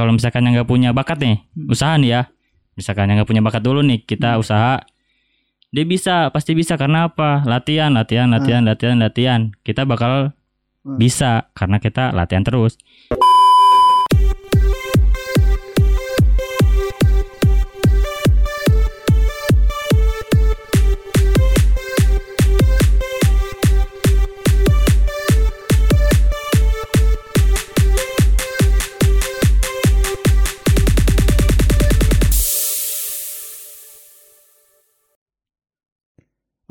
[0.00, 1.68] kalau misalkan yang nggak punya bakat nih, Hmm.
[1.68, 2.22] usaha nih ya.
[2.72, 4.40] Misalkan yang nggak punya bakat dulu nih, kita Hmm.
[4.40, 4.80] usaha.
[5.76, 7.44] Dia bisa, pasti bisa karena apa?
[7.44, 9.40] Latihan, latihan, latihan, latihan, latihan.
[9.60, 10.32] Kita bakal
[10.88, 10.96] Hmm.
[10.96, 12.80] bisa karena kita latihan terus.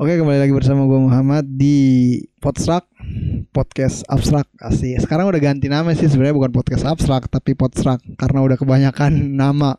[0.00, 1.76] Oke kembali lagi bersama gue Muhammad di
[2.40, 2.88] Podstrak
[3.52, 8.40] Podcast Abstrak asli Sekarang udah ganti nama sih sebenarnya bukan podcast abstrak tapi Podstrak Karena
[8.40, 9.12] udah kebanyakan
[9.44, 9.76] nama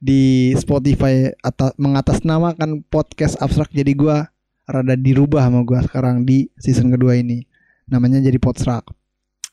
[0.00, 4.16] di Spotify atas mengatasnamakan podcast abstrak jadi gue
[4.64, 7.44] rada dirubah sama gue sekarang di season kedua ini.
[7.92, 8.88] Namanya jadi Podstrak.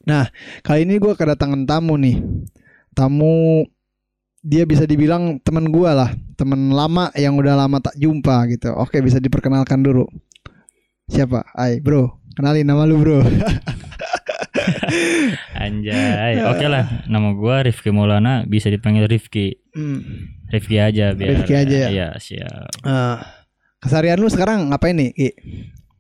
[0.08, 0.32] Nah
[0.64, 2.24] kali ini gue kedatangan tamu nih.
[2.96, 3.68] Tamu
[4.40, 8.96] dia bisa dibilang teman gua lah teman lama yang udah lama tak jumpa gitu oke
[9.04, 10.08] bisa diperkenalkan dulu
[11.12, 13.20] siapa Ai bro kenalin nama lu bro
[15.60, 16.42] Anjay.
[16.50, 19.60] Oke lah, nama gua Rifki Maulana, bisa dipanggil Rifki.
[19.76, 20.02] Hmm.
[20.50, 21.30] Rifki aja biar.
[21.42, 21.90] Rifki aja ya?
[21.94, 22.70] Iya, siap.
[22.82, 23.18] Eh,
[23.84, 25.30] keseharian lu sekarang ngapain nih Ki?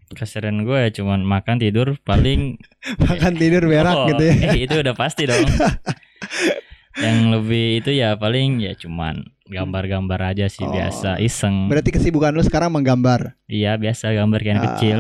[0.10, 2.58] Keserian gue ya cuman makan tidur paling
[3.06, 5.38] makan tidur berak Oh, gitu ya eh, itu udah pasti dong.
[7.00, 10.70] yang lebih itu ya paling ya cuman gambar-gambar aja sih Oh.
[10.70, 11.68] biasa iseng.
[11.68, 15.00] berarti kesibukan lu sekarang menggambar Iya biasa gambar kayak anak Ah, kecil.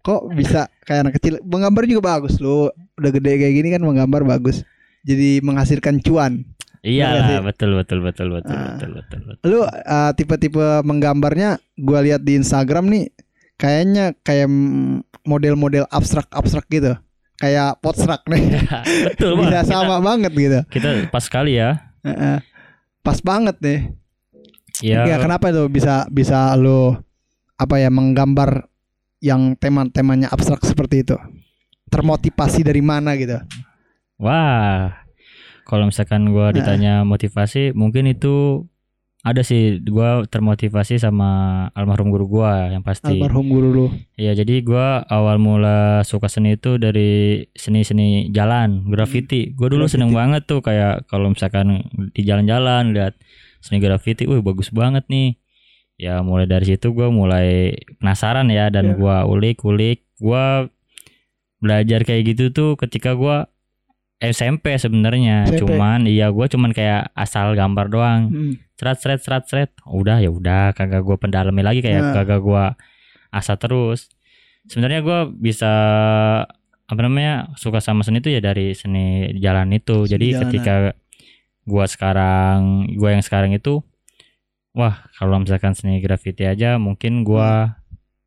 [0.00, 4.22] kok bisa kayak anak kecil menggambar juga bagus lu udah gede kayak gini kan menggambar
[4.22, 4.62] bagus
[5.02, 6.44] jadi menghasilkan cuan
[6.80, 8.76] Iya betul betul betul betul Ah.
[8.76, 9.44] betul betul betul.
[9.48, 13.04] lu uh, tipe-tipe menggambarnya gua lihat di Instagram nih
[13.56, 14.46] kayaknya kayak
[15.22, 16.94] model-model abstrak-abstrak gitu
[17.36, 18.62] kayak potstrak nih
[19.10, 19.66] betul bisa Bang.
[19.66, 21.90] sama banget gitu Kita, kita pas sekali ya.
[23.00, 23.80] Pas banget nih
[24.82, 25.06] Iya.
[25.06, 26.98] ya kenapa tuh bisa bisa lu
[27.54, 28.66] apa ya menggambar
[29.18, 31.14] yang tema-temanya abstrak seperti itu
[31.86, 33.38] termotivasi dari mana gitu
[34.14, 34.94] Wah.
[35.64, 36.54] Kalau misalkan gua Nah.
[36.54, 38.66] ditanya motivasi, mungkin itu
[39.24, 41.28] ada sih gua termotivasi sama
[41.72, 43.16] almarhum guru gua yang pasti.
[43.16, 43.86] almarhum guru lu
[44.20, 49.56] Iya, jadi gua awal mula suka seni itu dari seni-seni jalan, graffiti.
[49.56, 53.16] Gua dulu seneng banget tuh kayak kalau misalkan di jalan-jalan lihat
[53.64, 55.40] seni graffiti, wih bagus banget nih.
[55.96, 58.96] Ya mulai dari situ gua mulai penasaran ya dan Iya.
[59.00, 60.04] gua ulik-ulik.
[60.20, 60.68] Gua
[61.64, 63.48] belajar kayak gitu tuh ketika gua
[64.26, 65.44] SMP sebenarnya.
[65.54, 68.52] Cuman iya gua cuman kayak asal gambar doang Hmm.
[68.74, 72.14] seret seret seret seret udah ya udah kagak gue pendalami lagi kayak Nah.
[72.16, 72.64] kagak gue
[73.30, 74.10] asa terus
[74.64, 75.72] sebenarnya gue bisa
[76.84, 80.42] apa namanya suka sama seni itu ya dari seni jalan itu Seni jadi jalanan.
[80.44, 80.74] ketika
[81.64, 82.58] gue sekarang
[82.90, 83.80] gue yang sekarang itu
[84.72, 87.48] wah kalau misalkan seni graffiti aja mungkin gue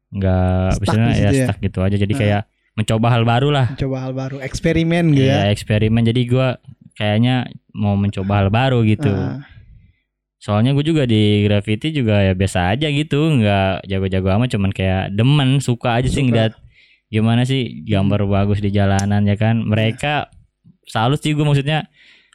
[0.10, 0.80] nggak Hmm.
[0.80, 1.46] Bisa di ya ya?
[1.46, 2.20] stuck gitu aja jadi Nah.
[2.20, 2.42] kayak
[2.78, 3.74] mencoba hal baru lah.
[3.74, 5.52] Coba hal baru eksperimen gitu ya ya.
[5.52, 6.06] eksperimen.
[6.06, 6.48] Jadi gue
[6.94, 9.10] kayaknya mau mencoba hal baru gitu.
[9.10, 9.42] Ah,
[10.38, 15.10] Soalnya gue juga di graffiti juga ya biasa aja gitu, nggak jago-jago amat, cuman kayak
[15.10, 16.22] demen, suka aja sih Suka.
[16.22, 16.30] Hmm.
[16.30, 16.54] ngeliat
[17.10, 19.66] gimana sih gambar bagus di jalanan ya kan.
[19.66, 20.30] Mereka
[20.86, 21.90] salut sih gue maksudnya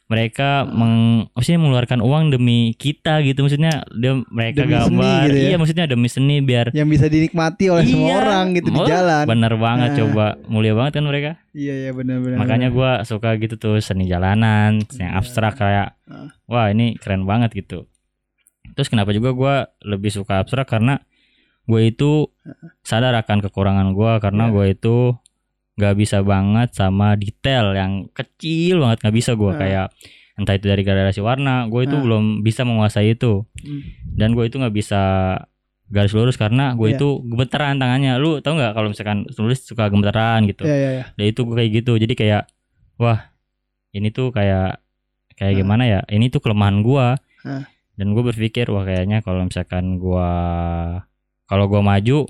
[0.05, 5.47] mereka meng, maksudnya mengeluarkan uang demi kita gitu maksudnya dia mereka Demi gambar gitu ya?
[5.47, 8.85] iya maksudnya demi seni biar yang bisa dinikmati oleh semua Iya, orang gitu di oh,
[8.85, 9.97] jalan bener banget Nah.
[9.97, 14.83] coba mulia banget kan mereka iya iya benar-benar makanya gue suka gitu tuh seni jalanan
[14.93, 15.17] yang Iya.
[15.17, 16.29] abstrak kayak Ah.
[16.45, 17.87] wah ini keren banget gitu
[18.71, 19.55] terus kenapa juga gue
[19.87, 20.99] lebih suka abstrak karena
[21.63, 22.27] gue itu
[22.81, 24.51] sadar akan kekurangan gue karena Iya.
[24.51, 24.95] gue itu
[25.73, 29.57] nggak bisa banget sama detail yang kecil banget nggak bisa gue Ah.
[29.57, 29.87] kayak
[30.33, 32.01] entah itu dari gradasi warna gue itu Ah.
[32.01, 33.81] belum bisa menguasai itu Hmm.
[34.11, 35.01] dan gue itu nggak bisa
[35.87, 36.95] garis lurus karena gue Iya.
[36.95, 41.03] itu gemeteran tangannya lu tau nggak kalau misalkan tulis suka gemeteran gitu iya iya iya
[41.11, 42.43] Nah itu gue kayak gitu jadi kayak
[42.95, 43.29] wah
[43.91, 44.81] ini tuh kayak
[45.33, 45.57] kayak Ah.
[45.57, 47.65] gimana ya ini tuh kelemahan gua Ah.
[47.93, 50.29] dan gue berpikir wah kayaknya kalau misalkan gua
[51.43, 52.25] kalau gua maju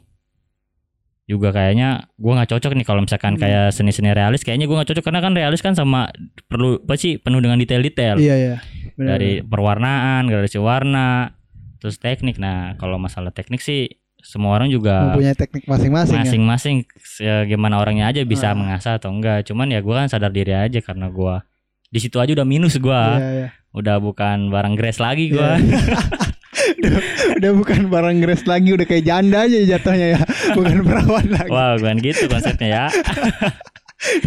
[1.33, 3.41] juga kayaknya gua nggak cocok nih kalau misalkan Hmm.
[3.41, 4.45] kayak seni-seni realis.
[4.45, 6.13] Kayaknya gua nggak cocok karena kan realis kan sama
[6.45, 8.18] perlu apa sih penuh dengan detail-detail.
[8.18, 8.56] Iya iya.
[8.94, 11.33] Benar, dari perwarnaan gradasi warna
[11.77, 12.38] terus teknik.
[12.38, 13.89] Nah kalau masalah teknik sih
[14.21, 16.21] semua orang juga mempunyai teknik masing-masing ya?
[16.24, 16.75] masing-masing.
[17.19, 18.56] Ya, gimana orangnya aja bisa Ah.
[18.56, 19.44] mengasah atau enggak.
[19.44, 21.41] Cuman ya gua kan sadar diri aja karena gua
[21.89, 23.18] di situ aja udah minus gua.
[23.18, 23.50] Iya, iya.
[23.74, 25.57] udah bukan barang grace lagi gua
[26.83, 27.01] udah,
[27.38, 30.21] udah bukan barang gres lagi udah kayak janda aja jatuhnya ya
[30.51, 32.85] bukan perawan lagi wah bukan gitu konsepnya ya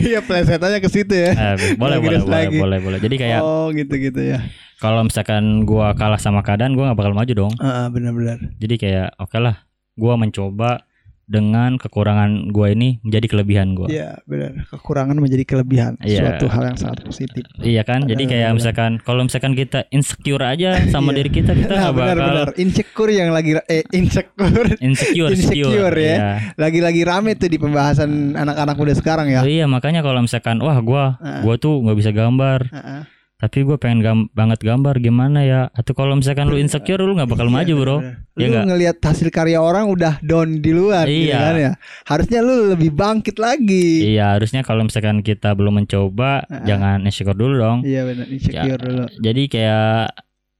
[0.01, 1.37] Iya plesetannya ke situ ya.
[1.37, 2.57] Eh, boleh, boleh, boleh, lagi.
[2.57, 2.97] boleh, boleh.
[2.97, 4.41] Jadi kayak Oh gitu-gitu ya.
[4.77, 7.53] kalau misalkan gua kalah sama keadaan, gua nggak bakal maju dong.
[7.61, 8.41] Ah, benar-benar.
[8.57, 10.89] Jadi kayak oke lah, gua mencoba
[11.27, 13.87] dengan kekurangan gua ini menjadi kelebihan gua.
[13.87, 14.63] Iya benar.
[14.69, 15.99] Kekurangan menjadi kelebihan.
[16.01, 16.23] Iya.
[16.23, 17.43] Suatu hal yang sangat positif.
[17.59, 18.07] Iya kan?
[18.07, 18.57] Jadi Benar, kayak benar.
[18.57, 21.17] misalkan kalau misalkan kita insecure aja sama Iya.
[21.19, 26.15] diri kita, kita Nah nggak bakal benar-benar insecure yang lagi eh insecure insecure, Insecure, ya.
[26.15, 26.31] Iya.
[26.55, 29.43] lagi-lagi rame tuh di pembahasan anak-anak muda sekarang ya.
[29.43, 31.43] Oh iya makanya kalau misalkan wah gua Ah.
[31.43, 33.01] gua tuh nggak bisa gambar, Heeh.
[33.37, 35.61] Tapi gua pengen gam- banget gambar gimana ya?
[35.71, 37.97] Atau kalau misalkan lu insecure lu nggak bakal Iya, maju bro.
[37.99, 38.65] Iya lu nggak?
[38.67, 41.39] ngelihat hasil karya orang udah down di luar gitu Iya.
[41.39, 41.73] kan ya.
[42.05, 44.09] Harusnya lu lebih bangkit lagi.
[44.09, 46.65] Iya harusnya kalau misalkan kita belum mencoba Ah.
[46.65, 47.79] jangan insecure dulu dong.
[47.83, 49.05] Iya benar insecure dulu.
[49.15, 50.17] Jadi kayak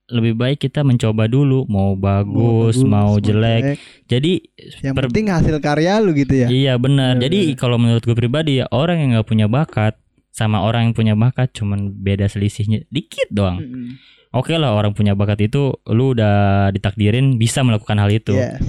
[0.07, 3.75] lebih baik kita mencoba dulu mau bagus, mau, jelek.
[4.07, 4.39] Jadi
[4.79, 6.47] Yang penting hasil karya lu gitu ya.
[6.47, 7.17] Iya benar.
[7.17, 9.99] Benar, Jadi kalau menurut gue pribadi ya orang yang nggak punya bakat
[10.37, 13.57] sama orang yang punya bakat cuman beda selisihnya dikit doang.
[13.57, 13.97] Mm-mm.
[14.37, 18.37] Oke lah orang punya bakat itu lu udah ditakdirin bisa melakukan hal itu.
[18.37, 18.61] Yes.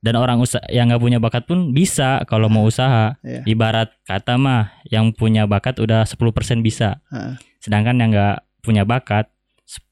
[0.00, 3.18] Dan orang usaha yang nggak punya bakat pun bisa kalau mau usaha.
[3.26, 3.42] Iya.
[3.42, 7.02] Ibarat kata mah yang punya bakat udah 10% bisa.
[7.10, 7.34] Heeh.
[7.58, 9.28] Sedangkan yang nggak punya bakat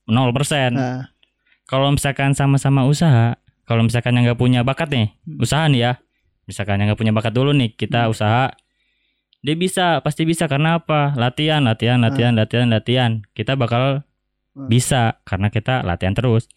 [0.06, 0.78] 0%.
[0.78, 1.02] Heeh.
[1.66, 3.36] Kalau misalkan sama-sama usaha,
[3.68, 5.44] kalau misalkan yang nggak punya bakat nih, Hmm.
[5.44, 5.92] usaha nih ya.
[6.48, 8.48] Misalkan yang nggak punya bakat dulu nih, kita usaha.
[9.38, 11.14] Dia bisa, pasti bisa karena apa?
[11.14, 13.10] Latihan, latihan, latihan, latihan, latihan.
[13.32, 14.02] Kita bakal
[14.52, 14.66] Hmm.
[14.66, 16.50] bisa karena kita latihan terus.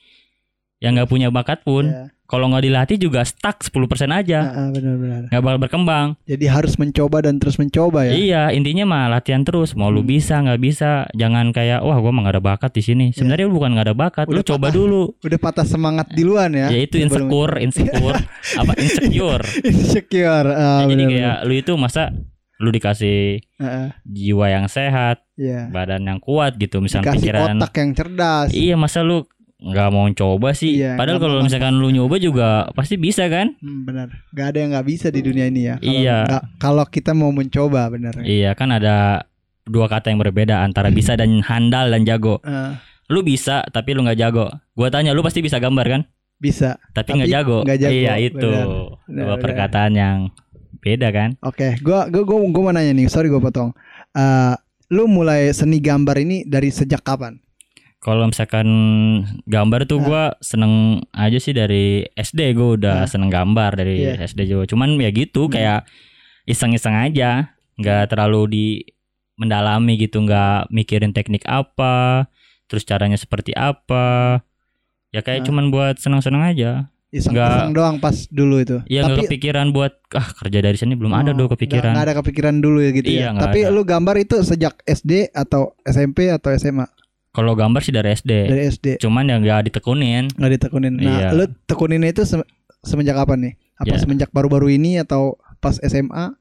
[0.80, 2.10] Yang nggak punya bakat pun, Iya.
[2.26, 5.22] kalau nggak dilatih juga stuck 10% aja, Heeh, benar-benar.
[5.30, 6.08] nggak bakal berkembang.
[6.26, 8.12] Jadi harus mencoba dan terus mencoba ya.
[8.12, 9.78] Iya, intinya mah latihan terus.
[9.78, 10.10] Mau lu Hmm.
[10.10, 13.06] bisa, nggak bisa, jangan kayak wah gua mah nggak ada bakat di sini.
[13.14, 14.76] Sebenarnya lu bukan nggak ada bakat, lu Udah coba patah.
[14.76, 15.04] dulu.
[15.22, 16.68] Udah patah semangat duluan ya.
[16.68, 18.18] Ya itu insecure, insecure,
[18.58, 19.46] apa insecure.
[19.62, 20.48] insecure.
[20.50, 21.14] Ah, Ya, jadi benar-benar.
[21.14, 22.10] kayak lu itu masa
[22.62, 25.68] lu dikasih Heeh, jiwa yang sehat, Iya.
[25.68, 27.58] badan yang kuat gitu, misalnya Dikasih pikiran.
[27.58, 28.50] otak yang cerdas.
[28.52, 29.26] Iya, masa lu
[29.60, 30.74] nggak mau coba sih?
[30.76, 33.54] Iya, Padahal kalau misalkan lu nyoba juga pasti bisa kan?
[33.58, 34.10] Hmm, benar.
[34.32, 35.76] Gak ada yang nggak bisa di dunia ini ya.
[35.76, 36.18] Kalau Iya.
[36.58, 38.18] Kalau kita mau mencoba benar.
[38.22, 39.26] Iya, kan ada
[39.64, 42.42] dua kata yang berbeda antara bisa dan handal dan jago.
[42.42, 42.74] Eh,
[43.08, 44.48] Lu bisa tapi lu nggak jago.
[44.72, 46.02] Gua tanya lu pasti bisa gambar kan?
[46.38, 46.82] bisa.
[46.90, 47.62] Tapi nggak jago.
[47.62, 48.66] nggak jago, Iya itu benar.
[48.66, 48.98] dua
[49.28, 49.38] benar.
[49.38, 50.18] perkataan yang
[50.82, 51.38] beda kan?
[51.42, 53.08] Oke, gua gua gua, gua mau nanya nih.
[53.08, 53.72] Sorry gua potong.
[54.12, 54.54] Eh,
[54.90, 57.40] lu mulai seni gambar ini dari sejak kapan?
[58.02, 58.66] Kalau misalkan
[59.46, 63.08] gambar tuh gua seneng aja sih dari SD gua udah Ah.
[63.08, 64.26] seneng gambar dari Iya.
[64.26, 64.66] SD juga.
[64.66, 65.54] Cuman ya gitu Hmm.
[65.54, 65.82] kayak
[66.44, 68.66] iseng-iseng aja, nggak terlalu di
[69.38, 72.26] mendalami gitu, nggak mikirin teknik apa,
[72.66, 74.42] terus caranya seperti apa.
[75.14, 75.46] Ya kayak Ah.
[75.46, 76.90] cuman buat seneng-seneng aja.
[77.12, 78.80] Iseng-iseng doang pas dulu itu.
[78.88, 81.92] Ya nggak kepikiran buat ah kerja dari sini belum ada Oh, dong kepikiran.
[81.92, 83.38] Nggak ada kepikiran dulu ya gitu Iya, ya.
[83.38, 83.70] Tapi ada.
[83.70, 86.88] lu gambar itu sejak SD atau SMP atau SMA?
[87.30, 88.32] Kalau gambar sih dari SD.
[88.46, 88.88] Dari SD.
[88.98, 90.32] Cuman ya nggak ditekunin.
[90.32, 90.94] Nggak ditekunin.
[90.96, 91.28] Nah, Iya.
[91.34, 92.48] lu tekuninnya itu se-
[92.82, 93.54] semenjak kapan nih?
[93.78, 94.00] Apa Ya.
[94.00, 96.32] semenjak baru-baru ini atau pas SMA?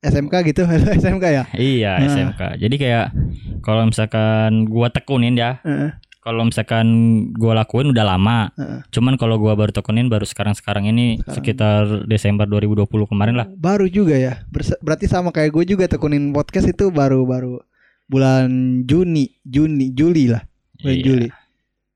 [0.00, 0.64] SMK gitu?
[1.00, 1.44] SMK ya?
[1.54, 2.08] Iya Nah.
[2.08, 2.40] SMK.
[2.56, 3.12] Jadi kayak
[3.60, 6.86] kalau misalkan gua tekunin ya, Heeh, kalau misalkan
[7.32, 8.52] gua lakuin udah lama.
[8.54, 8.80] heeh.
[8.90, 11.34] Cuman kalau gua baru tekunin baru sekarang-sekarang ini Sekarang.
[11.34, 13.46] sekitar Desember 2020 kemarin lah.
[13.50, 14.44] Baru juga ya.
[14.80, 17.64] Berarti sama kayak gue juga tekunin podcast itu baru-baru
[18.04, 18.48] bulan
[18.84, 20.44] Juni, Juni, Juli lah.
[20.76, 21.04] Bulan Iya.
[21.04, 21.28] Juli.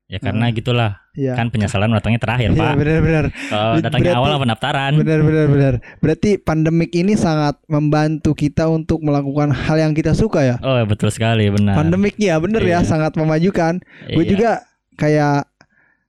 [0.05, 1.04] Ya karena gitulah.
[1.15, 1.33] Iya.
[1.39, 2.73] Kan penyesalan datangnya terakhir, Iya, Pak.
[2.75, 3.25] benar-benar.
[3.31, 4.91] Kalau datangnya Berarti- awal pendaftaran.
[4.99, 5.73] Benar benar benar.
[6.03, 10.55] Berarti pandemik ini sangat membantu kita untuk melakukan hal yang kita suka ya.
[10.59, 11.79] Oh, betul sekali, benar.
[11.79, 12.87] Pandemiknya bener ya Iya.
[12.87, 13.79] sangat memajukan.
[14.11, 14.31] Gue Iya.
[14.35, 14.49] juga
[14.95, 15.47] kayak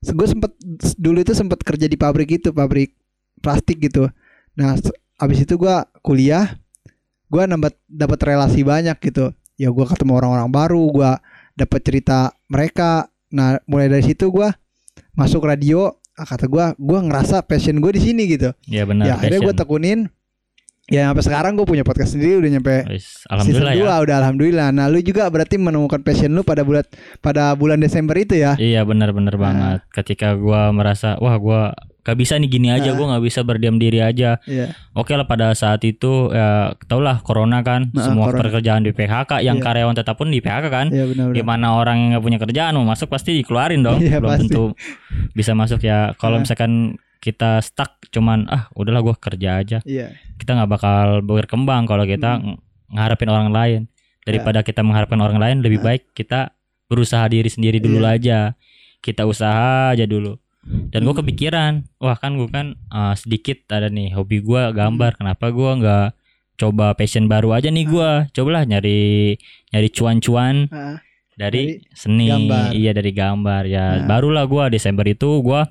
[0.03, 0.53] gue sempet
[0.99, 2.95] dulu itu sempet kerja di pabrik itu, pabrik
[3.39, 4.11] plastik gitu.
[4.59, 4.75] Nah,
[5.17, 6.57] abis itu gua kuliah,
[7.29, 9.31] gua nambah dapat relasi banyak gitu.
[9.55, 11.11] Ya gua ketemu orang-orang baru, gua
[11.55, 13.09] dapat cerita mereka.
[13.33, 14.55] Nah, mulai dari situ gua
[15.12, 15.95] masuk radio.
[16.12, 18.49] Ah, kata gua, gua ngerasa passion gue di sini gitu.
[18.65, 19.05] Iya benar.
[19.05, 20.00] ya akhirnya gue tekunin.
[20.87, 23.97] Ya sampai sekarang gue punya podcast sendiri udah nyampe Wis, Alhamdulillah season 2 ya.
[24.07, 24.69] udah alhamdulillah.
[24.71, 26.87] Nah, lu juga berarti menemukan passion lu pada bulan
[27.19, 28.55] pada bulan Desember itu ya.
[28.55, 29.43] Iya benar-benar Nah.
[29.43, 29.79] banget.
[29.93, 31.75] Ketika gua merasa wah gua
[32.07, 32.95] gak bisa nih gini aja, Nah.
[32.95, 34.39] gua nggak bisa berdiam diri aja.
[34.47, 34.71] Iya.
[34.95, 38.47] Oke lah pada saat itu ya tau lah corona kan, Nah, semua corona.
[38.47, 39.65] pekerjaan di PHK, yang Iya.
[39.67, 40.87] karyawan tetap pun di PHK kan.
[40.89, 41.37] Iya benar benar.
[41.37, 44.43] Gimana orang yang nggak punya kerjaan mau masuk pasti dikeluarin dong, Iya, belum pasti.
[44.47, 44.65] tentu
[45.35, 46.15] bisa masuk ya.
[46.15, 46.47] Kalau Nah.
[46.47, 46.73] misalkan
[47.19, 50.15] kita stuck cuman ah udahlah gua kerja aja, Iya.
[50.39, 52.63] kita nggak bakal berkembang kalau kita ng-
[52.95, 53.81] ngarepin orang lain.
[54.23, 55.87] Daripada kita mengharapkan orang lain, lebih Nah.
[55.91, 56.55] baik kita
[56.87, 58.15] berusaha diri sendiri dulu Iya.
[58.15, 58.39] aja.
[58.99, 60.39] Kita usaha aja dulu.
[60.67, 65.15] Dan gue kepikiran, wah kan gue kan uh, sedikit ada nih hobi gue gambar.
[65.15, 66.09] Kenapa gue nggak
[66.57, 68.33] coba passion baru aja nih gua.
[68.33, 69.37] Cobalah nyari
[69.71, 70.97] nyari cuan-cuan Ah,
[71.37, 72.33] dari seni.
[72.33, 72.73] gambar.
[72.73, 73.85] Iya, dari gambar ya.
[74.01, 74.09] Nah.
[74.09, 75.69] Barulah gua Desember itu gua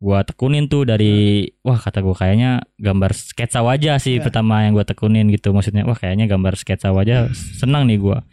[0.00, 4.24] gua tekunin tuh dari wah kata gua kayaknya gambar sketsa wajah sih Ya.
[4.24, 5.52] pertama yang gua tekunin gitu.
[5.52, 7.28] Maksudnya wah kayaknya gambar sketsa wajah
[7.60, 8.24] senang nih gua.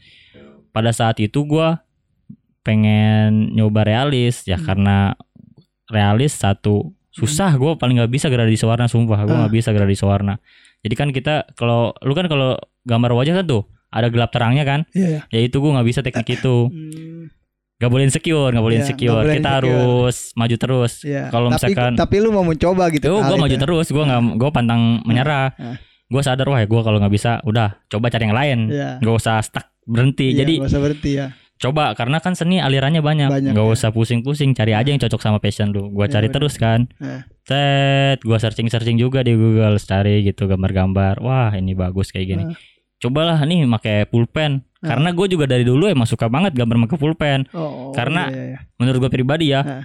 [0.71, 1.83] Pada saat itu gua
[2.63, 4.63] pengen nyoba realis ya Hmm.
[4.63, 4.97] karena
[5.87, 9.39] realis satu susah gue paling nggak bisa gradi warna sumpah gue Ah.
[9.41, 10.37] nggak bisa gradi warna
[10.79, 12.53] jadi kan kita kalau lu kan kalau
[12.83, 15.25] gambar wajah kan tuh ada gelap terangnya kan iya.
[15.27, 17.31] ya itu gue nggak bisa teknik itu Hmm,
[17.77, 19.57] nggak boleh insecure nggak boleh Iya, insecure boleh kita insecure.
[19.57, 21.23] harus maju terus iya.
[21.27, 23.05] Kalau misalkan- tapi lu mau mencoba gitu.
[23.07, 23.63] Yo, gue maju itu.
[23.63, 25.77] terus gue nggak gue pantang menyerah Ah.
[26.05, 28.59] gue sadar wah gue kalau nggak bisa udah coba cari yang lain
[28.99, 31.27] nggak usah stuck berhenti Iya, jadi nggak usah berhenti ya.
[31.57, 33.73] Coba karena kan seni alirannya banyak Banyak, nggak ya.
[33.73, 36.35] usah pusing-pusing cari aja yang cocok sama passion lu gua Iya, cari benar.
[36.37, 37.25] terus kan Nah.
[37.41, 42.57] set gua searching-searching juga di Google cari gitu gambar-gambar wah ini bagus kayak gini Ah.
[42.97, 44.93] cobalah nih pakai pulpen Ah.
[44.93, 48.59] karena gue juga dari dulu emang suka banget gambar pakai pulpen Oh, Karena- iya, iya.
[48.77, 49.83] menurut gue pribadi ya Ah.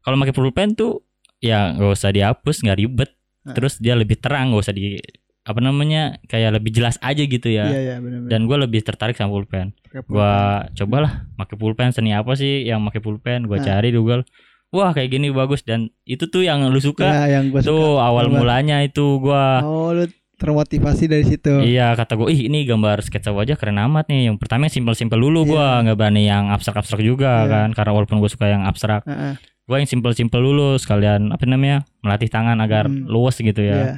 [0.00, 1.00] kalau pakai pulpen tuh
[1.38, 3.10] ya nggak usah dihapus nggak ribet
[3.42, 3.52] Ah.
[3.52, 5.00] terus dia lebih terang nggak usah di
[5.46, 8.28] apa namanya kayak lebih jelas aja gitu ya Iya, iya, benar-benar.
[8.28, 10.02] dan gue lebih tertarik sama pulpen pulpen.
[10.08, 10.32] gua
[10.72, 13.64] cobalah pakai pulpen seni apa sih yang pakai pulpen gua Nah.
[13.64, 14.26] cari di Google
[14.68, 17.70] wah kayak gini bagus dan itu tuh yang lu suka Ya, yang gua suka.
[17.70, 18.36] tuh awal Gambar.
[18.36, 20.04] mulanya itu gua Oh, lu
[20.36, 21.48] termotivasi dari situ.
[21.62, 25.16] iya kata gua ih ini gambar sketsa wajah keren amat nih yang pertama yang simpel-simpel
[25.16, 27.48] dulu gua nggak berani yang abstrak-abstrak juga Iya.
[27.48, 29.38] kan karena walaupun gua suka yang abstrak Heeh.
[29.64, 33.06] gua yang simpel-simpel dulu sekalian apa namanya melatih tangan agar Hmm.
[33.06, 33.96] luas gitu ya Iya.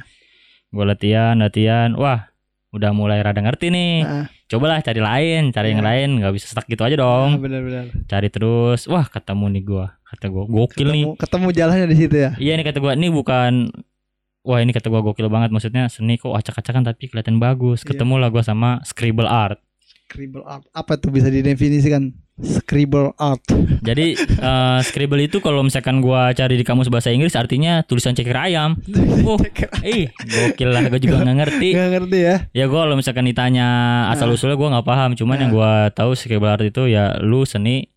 [0.69, 2.29] Gua latihan latihan wah
[2.69, 4.25] udah mulai rada ngerti nih Heeh.
[4.47, 5.89] cobalah cari lain cari yang Iya.
[5.89, 7.89] lain nggak bisa stuck gitu aja dong benar-benar.
[8.05, 12.15] cari terus wah ketemu nih gua kata gua gokil nih Ketemu ketemu jalannya di situ
[12.15, 12.31] ya.
[12.37, 13.73] iya nih kata gua ini bukan
[14.41, 17.89] wah ini kata gua gokil banget maksudnya seni kok acak-acakan tapi kelihatan bagus Iya.
[17.89, 19.57] ketemu lah gua sama scribble art
[20.05, 20.65] Scribble art.
[20.71, 22.09] Apa tuh bisa didefinisikan?
[22.39, 23.43] Scribble art.
[23.79, 28.31] jadi eh, scribble itu kalau misalkan gua cari di kamus bahasa Inggris artinya tulisan ceker
[28.33, 28.79] ayam
[29.23, 29.35] oh
[29.81, 32.35] ih gokil lah gua juga nggak ngerti Gak ngerti ya?
[32.53, 33.67] ya gua kalau misalkan ditanya
[34.07, 34.33] asal Nah.
[34.33, 35.41] usulnya gua nggak paham cuman Nah.
[35.41, 37.91] yang gua tahu scribble art itu ya lu seni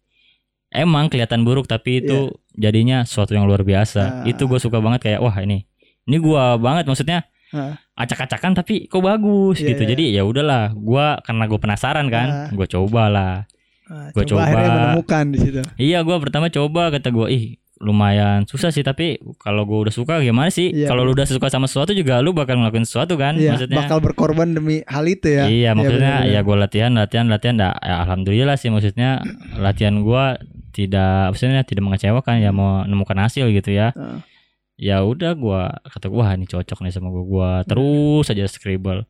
[0.68, 4.12] emang kelihatan buruk tapi itu jadinya sesuatu yang luar biasa Iya.
[4.18, 4.28] Ah.
[4.28, 5.68] itu gue suka banget kayak wah ini
[6.02, 7.76] ini gua banget maksudnya Ah.
[7.94, 9.90] acak-acakan tapi kok bagus Iya, gitu iya.
[9.92, 12.48] jadi ya udahlah gua karena gue penasaran kan Ah.
[12.48, 13.44] gue cobalah
[13.84, 14.40] Ah, Gua coba.
[14.44, 15.60] akhirnya menemukan di situ.
[15.76, 20.14] iya gua pertama coba kata gua ih lumayan susah sih tapi kalau gua udah suka
[20.18, 20.86] gimana sih Iya.
[20.86, 23.98] kalau lu udah suka sama sesuatu juga lu bakal ngelakuin sesuatu kan Iya, maksudnya bakal
[23.98, 25.44] berkorban demi hal itu ya.
[25.44, 26.32] Iya maksudnya benar-benar.
[26.32, 29.18] ya gue latihan latihan latihan dah ya, alhamdulillah sih maksudnya
[29.56, 30.38] latihan gua
[30.70, 34.22] tidak maksudnya tidak mengecewakan ya mau menemukan hasil gitu ya Ah.
[34.74, 39.04] ya udah gua kata gua wah ini cocok nih sama gua gua terus aja scribble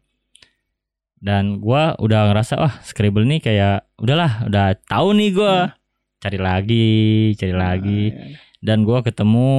[1.23, 5.79] dan gua udah ngerasa wah scribble nih kayak udahlah udah tahu nih gua
[6.19, 6.91] cari lagi
[7.33, 8.37] cari lagi Ah, iya.
[8.61, 9.51] dan gua ketemu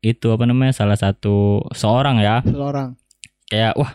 [0.00, 2.98] itu apa namanya salah satu seorang ya Seorang.
[3.46, 3.94] kayak wah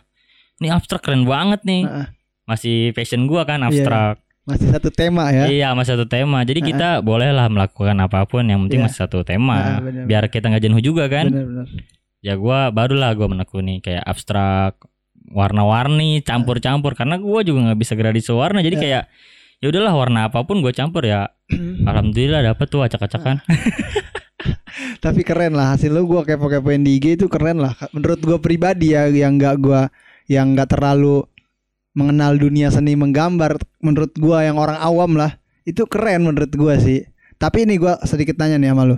[0.58, 2.08] ini abstrak keren banget nih Ah, ah.
[2.46, 3.68] masih passion gua kan Iya.
[3.70, 5.46] abstrak Masih satu tema ya.
[5.46, 8.86] iya masih satu tema jadi Ah, kita bolehlah melakukan apa pun yang penting Iya.
[8.88, 11.68] masih satu tema benar, biar kita nggak jenuh juga kan Benar-benar.
[12.20, 14.80] ya gua barulah gua menekuni kayak abstrak
[15.30, 18.82] warna-warni campur-campur karena gua juga nggak bisa gradasi warna jadi Ya.
[18.82, 19.04] kayak
[19.60, 21.30] ya udahlah warna apa pun gue campur ya
[21.90, 23.44] alhamdulillah dapet tuh acak-acakan
[25.04, 27.76] Tapi keren lah hasil lu gua kepo-kepoin di IG itu keren lah.
[27.92, 29.92] Menurut gua pribadi ya yang nggak gua
[30.32, 31.24] yang nggak terlalu
[31.92, 35.36] mengenal dunia seni menggambar menurut gua yang orang awam lah
[35.68, 37.04] itu keren menurut gua sih.
[37.36, 38.98] Tapi ini gua sedikit tanya nih sama lu.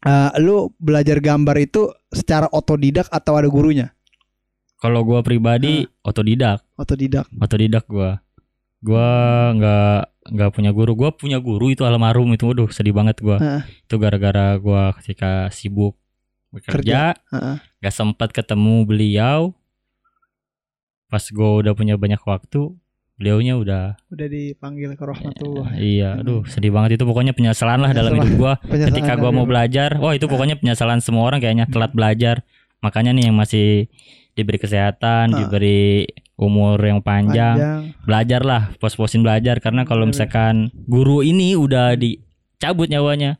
[0.00, 3.90] Eh, lu belajar gambar itu secara otodidak atau ada gurunya?
[4.80, 6.64] Kalau gua pribadi otodidak.
[6.74, 7.28] Otodidak.
[7.36, 8.24] otodidak gua.
[8.80, 9.08] Gua
[9.52, 10.00] nggak
[10.32, 10.92] nggak punya guru.
[10.96, 12.48] Gua punya guru itu almarhum itu.
[12.48, 13.36] Waduh sedih banget gua.
[13.36, 13.62] Heeh.
[13.84, 16.00] itu gara-gara gua ketika sibuk
[16.50, 17.56] bekerja Heeh.
[17.84, 19.52] nggak sempat ketemu beliau.
[21.12, 22.72] Pas gua udah punya banyak waktu
[23.20, 25.76] beliaunya udah Udah dipanggil ke rahmatullah.
[25.76, 26.96] iya aduh sedih banget.
[26.96, 28.52] Itu pokoknya penyesalan lah dalam hidup gua.
[28.64, 30.00] Penyesalan ketika gua mau belajar.
[30.00, 31.68] Wah itu pokoknya penyesalan semua orang kayaknya.
[31.68, 32.40] Telat belajar.
[32.80, 33.92] Makanya nih yang masih
[34.32, 35.38] diberi kesehatan Ah.
[35.38, 37.80] diberi umur yang panjang, panjang.
[38.02, 43.36] belajarlah pos-posin belajar karena kalau misalkan guru ini udah dicabut nyawanya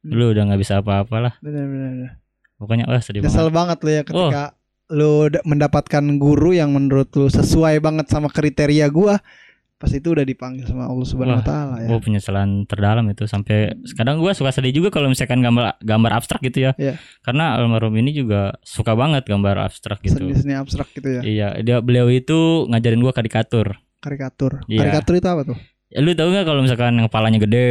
[0.00, 0.12] Hmm.
[0.12, 2.20] lu udah nggak bisa apa-apalah Benar-benar.
[2.54, 4.04] pokoknya wah sedih Nyesel banget banget lu ya Oh.
[4.04, 4.44] ketika
[4.86, 9.18] lu d- mendapatkan guru yang menurut lu sesuai banget sama kriteria gua
[9.84, 11.92] pas itu udah dipanggil sama Allah Subhanahu wa taala ya.
[11.92, 16.40] Gue penyesalan terdalam itu sampai kadang gue suka sedih juga kalau misalkan gambar gambar abstrak
[16.40, 16.72] gitu ya.
[16.80, 16.96] Iya.
[17.20, 20.24] Karena almarhum ini juga suka banget gambar abstrak gitu.
[20.24, 21.20] Seni-seni abstrak gitu ya.
[21.20, 23.76] Iya, dia beliau itu ngajarin gua karikatur.
[24.00, 24.64] Karikatur.
[24.72, 24.88] Iya.
[24.88, 25.58] Karikatur itu apa tuh?
[25.92, 27.68] Ya, lu tahu nggak kalau misalkan yang kepalanya gede,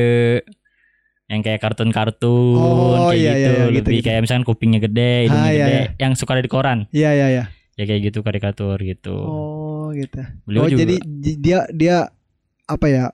[1.27, 4.05] yang kayak kartun-kartun Oh, kayak iya, gitu, iya, iya, lebih gitu-gitu.
[4.05, 5.85] kayak misalkan kupingnya gede, hidungnya Ah, iya, gede, iya.
[5.97, 7.43] yang suka ada di koran, Iya iya iya.
[7.73, 9.15] Ya kayak gitu karikatur gitu.
[9.15, 10.21] Oh, gitu.
[10.45, 10.95] Beliau oh, juga, jadi
[11.37, 11.97] dia dia
[12.65, 13.05] apa ya?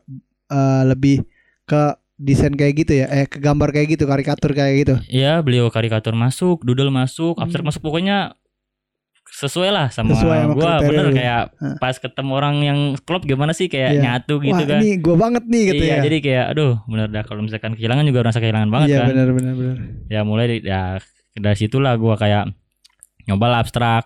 [0.50, 1.22] eh, lebih
[1.64, 1.82] ke
[2.18, 3.08] desain kayak gitu ya.
[3.14, 4.96] Eh, ke gambar kayak gitu, karikatur kayak gitu.
[5.08, 7.46] Iya, beliau karikatur masuk, doodle masuk, Hmm.
[7.46, 8.34] abstrak masuk, pokoknya
[9.30, 10.82] sesuai lah sama, Sesuai sama gua.
[10.82, 11.14] Bener lu.
[11.14, 11.78] kayak Hah.
[11.78, 14.02] pas ketemu orang yang klop gimana sih kayak Iya.
[14.02, 14.82] nyatu gitu Wah, kan.
[14.82, 16.04] ini gua banget nih gitu iya, ya.
[16.10, 19.08] jadi kayak aduh, bener dah kalau misalkan kehilangan juga rasa kehilangan banget iya, kan.
[19.14, 19.76] benar benar benar.
[20.10, 20.98] ya mulai ya
[21.38, 22.50] dari situlah gua kayak
[23.30, 24.04] nyoba lah abstrak.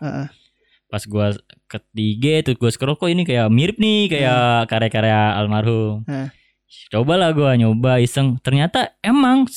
[0.93, 1.33] Pas gua
[1.65, 6.29] ketiga tuh gua scroll kok ini kayak mirip nih kayak karya-karya almarhum Heeh.
[6.89, 9.49] cobalah gua nyoba iseng ternyata emang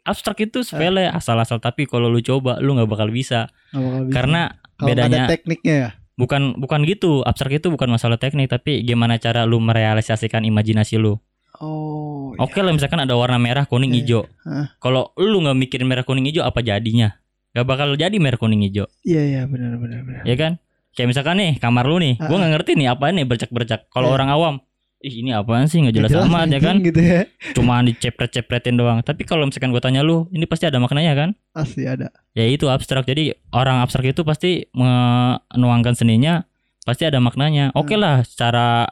[0.00, 4.14] abstrak itu sepele asal-asal tapi kalau lu coba lu nggak bakal bisa Nggak bakal bisa.
[4.14, 4.40] karena
[4.74, 5.88] nggak bedanya ada tekniknya ya.
[6.14, 11.20] bukan bukan gitu abstrak itu bukan masalah teknik tapi gimana cara lu merealisasikan imajinasi lu
[11.58, 12.30] Oh.
[12.32, 12.40] iya.
[12.40, 13.98] oke lah misalkan ada warna merah kuning Iya.
[13.98, 14.66] hijau Heeh.
[14.78, 17.18] kalau lu nggak mikirin merah kuning hijau apa jadinya
[17.48, 20.22] Gak bakal jadi merah kuning hijau Iya iya benar benar benar.
[20.22, 20.52] ya kan
[20.92, 22.38] kayak misalkan nih kamar lu nih gua Ah.
[22.38, 24.14] nggak ngerti nih apa nih bercak-bercak kalau Iya.
[24.14, 24.54] orang awam
[24.98, 27.22] ih ini apaan sih nggak jelas, Nggak amat ya kan Gitu ya.
[27.52, 31.84] cuma dicepret-cepretin doang tapi kalau misalkan gua tanya lu ini pasti ada maknanya kan Asli
[31.84, 32.10] ada.
[32.32, 36.42] ya itu abstrak jadi orang abstrak itu pasti menuangkan seninya
[36.82, 38.00] pasti ada maknanya oke Hmm.
[38.00, 38.90] lah secara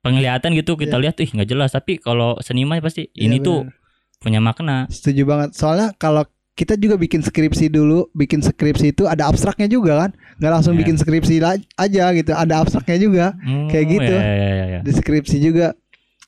[0.00, 1.02] penglihatan gitu kita Iya.
[1.02, 3.58] lihat ih nggak jelas tapi kalau seniman pasti ini Iya, tuh
[4.18, 5.50] punya makna Setuju banget.
[5.52, 10.10] Soalnya kalau kita juga bikin skripsi dulu, bikin skripsi itu ada abstraknya juga kan?
[10.36, 10.80] Nggak langsung Iya.
[10.84, 11.34] bikin skripsi
[11.76, 14.14] aja gitu, ada abstraknya juga Hmm, Kayak gitu.
[14.14, 14.80] ya, ya, ya, ya.
[14.84, 15.72] di skripsi juga.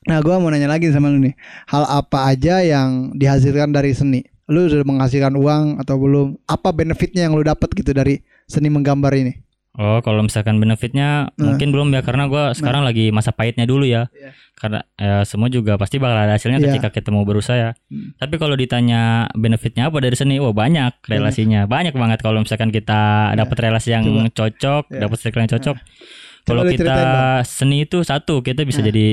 [0.04, 1.32] Nah, gua mau nanya lagi sama lu nih.
[1.64, 4.20] Hal apa aja yang dihasilkan dari seni?
[4.44, 6.36] Lu sudah menghasilkan uang atau belum?
[6.44, 9.40] Apa benefitnya yang lu dapat gitu dari seni menggambar ini?
[9.74, 11.50] Oh, kalau misalkan benefitnya Nah.
[11.50, 14.06] mungkin belum ya karena gua sekarang lagi masa pahitnya dulu ya.
[14.14, 14.30] Iya.
[14.54, 16.70] Karena ya, semua juga pasti bakal ada hasilnya Iya.
[16.70, 17.70] ketika kita mau berusaha ya.
[17.90, 18.14] Hmm.
[18.14, 21.66] Tapi kalau ditanya benefitnya apa dari seni, wah banyak relasinya.
[21.66, 23.42] Banyak banget kalau misalkan kita Iya.
[23.42, 24.30] dapat relasi yang Coba.
[24.30, 25.00] cocok, Iya.
[25.02, 25.76] dapat circle yang cocok.
[25.76, 28.94] Coba Kalau kita ceritain seni itu satu, kita bisa Nah.
[28.94, 29.06] jadi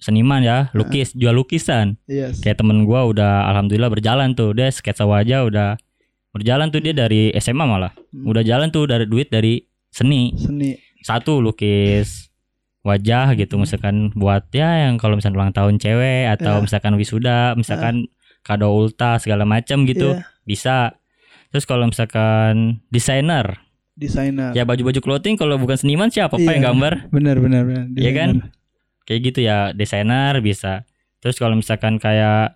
[0.00, 2.00] seniman ya, lukis, jual lukisan.
[2.08, 2.40] Yes.
[2.40, 5.76] Kayak temen gua udah alhamdulillah berjalan tuh, dia sketsa wajah udah
[6.32, 7.92] berjalan tuh dia dari SMA malah.
[8.16, 8.32] Hmm.
[8.32, 9.60] Udah jalan tuh dari duit dari
[9.96, 10.76] seni Seni.
[11.00, 12.28] satu lukis
[12.82, 16.62] wajah gitu misalkan buat ya yang kalau misalkan ulang tahun cewek atau Ya.
[16.62, 18.06] misalkan wisuda misalkan
[18.40, 20.22] kado ulta segala macam gitu Iya.
[20.44, 20.76] bisa
[21.48, 23.58] terus kalau misalkan desainer
[23.92, 24.52] Desainer.
[24.52, 26.52] ya baju-baju clothing kalau bukan seniman siapa Iya.
[26.52, 27.84] yang gambar Benar benar benar.
[27.90, 28.30] Iya kan?
[29.02, 30.84] Kayak gitu ya desainer bisa
[31.18, 32.54] terus kalau misalkan kayak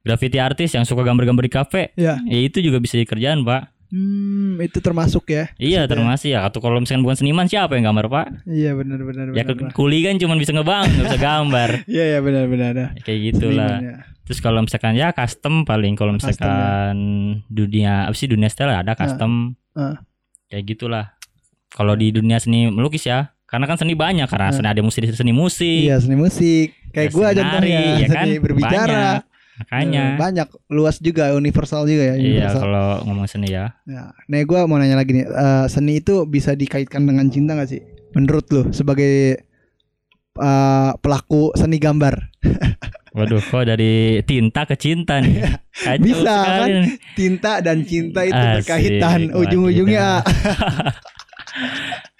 [0.00, 2.20] graffiti artis yang suka gambar-gambar di kafe Iya.
[2.20, 5.50] ya itu juga bisa dikerjaan pak Hmm, itu termasuk ya.
[5.56, 5.90] iya Maksudnya.
[5.90, 9.42] termasuk ya atau kalau misalkan bukan seniman siapa yang gambar pak Iya benar benar ya
[9.44, 9.70] benar.
[9.70, 12.72] kuli kan cuma bisa ngebang nggak bisa gambar Iya iya benar benar.
[12.72, 12.88] benar.
[13.00, 13.96] kayak gitulah Seniman, ya.
[14.22, 16.38] terus kalau misalkan ya custom paling kalau Custom, ya.
[16.38, 16.96] misalkan
[17.46, 19.98] dunia apa sih dunia style ada custom ah.
[20.46, 21.10] kayak gitulah
[21.68, 24.54] kalau di dunia seni melukis ya karena kan seni banyak karena Ah.
[24.54, 26.78] seni ada musik seni musik Iya seni musik.
[26.90, 28.86] Kayak seni contohnya nari, ya kan seni berbicara.
[28.86, 29.18] banyak.
[29.60, 30.02] Makanya.
[30.02, 32.60] Eh, banyak luas juga universal juga ya iya universal.
[32.64, 33.76] kalau ngomong seni ya.
[33.84, 37.68] Ya, nih gue mau nanya lagi nih, eh, seni itu bisa dikaitkan dengan cinta gak
[37.68, 37.84] sih?
[38.16, 39.44] Menurut lu sebagai
[40.34, 42.16] eh, pelaku seni gambar,
[43.16, 45.42] waduh kok dari tinta ke cinta nih?
[45.70, 46.70] Kacau Bisa, sekali kan?
[47.18, 50.20] tinta dan cinta itu Asik, berkaitan, ujung-ujungnya.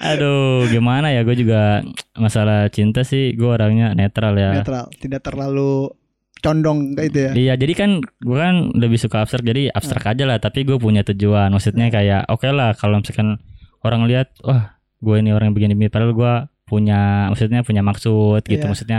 [0.00, 1.22] aduh gimana ya?
[1.22, 1.84] Gue juga
[2.16, 4.50] masalah cinta sih gue orangnya netral ya.
[4.56, 5.92] Netral, tidak terlalu
[6.40, 7.30] condong kayak itu ya.
[7.32, 10.12] Iya, jadi kan gue kan lebih suka abstrak, jadi abstrak Hmm.
[10.12, 10.36] aja lah.
[10.40, 13.38] Tapi gue punya tujuan, maksudnya kayak oke lah kalau misalkan
[13.80, 16.32] orang lihat, wah gue ini orang yang begini, begini padahal gue
[16.64, 18.70] punya, maksudnya punya maksud gitu, Iya.
[18.70, 18.98] maksudnya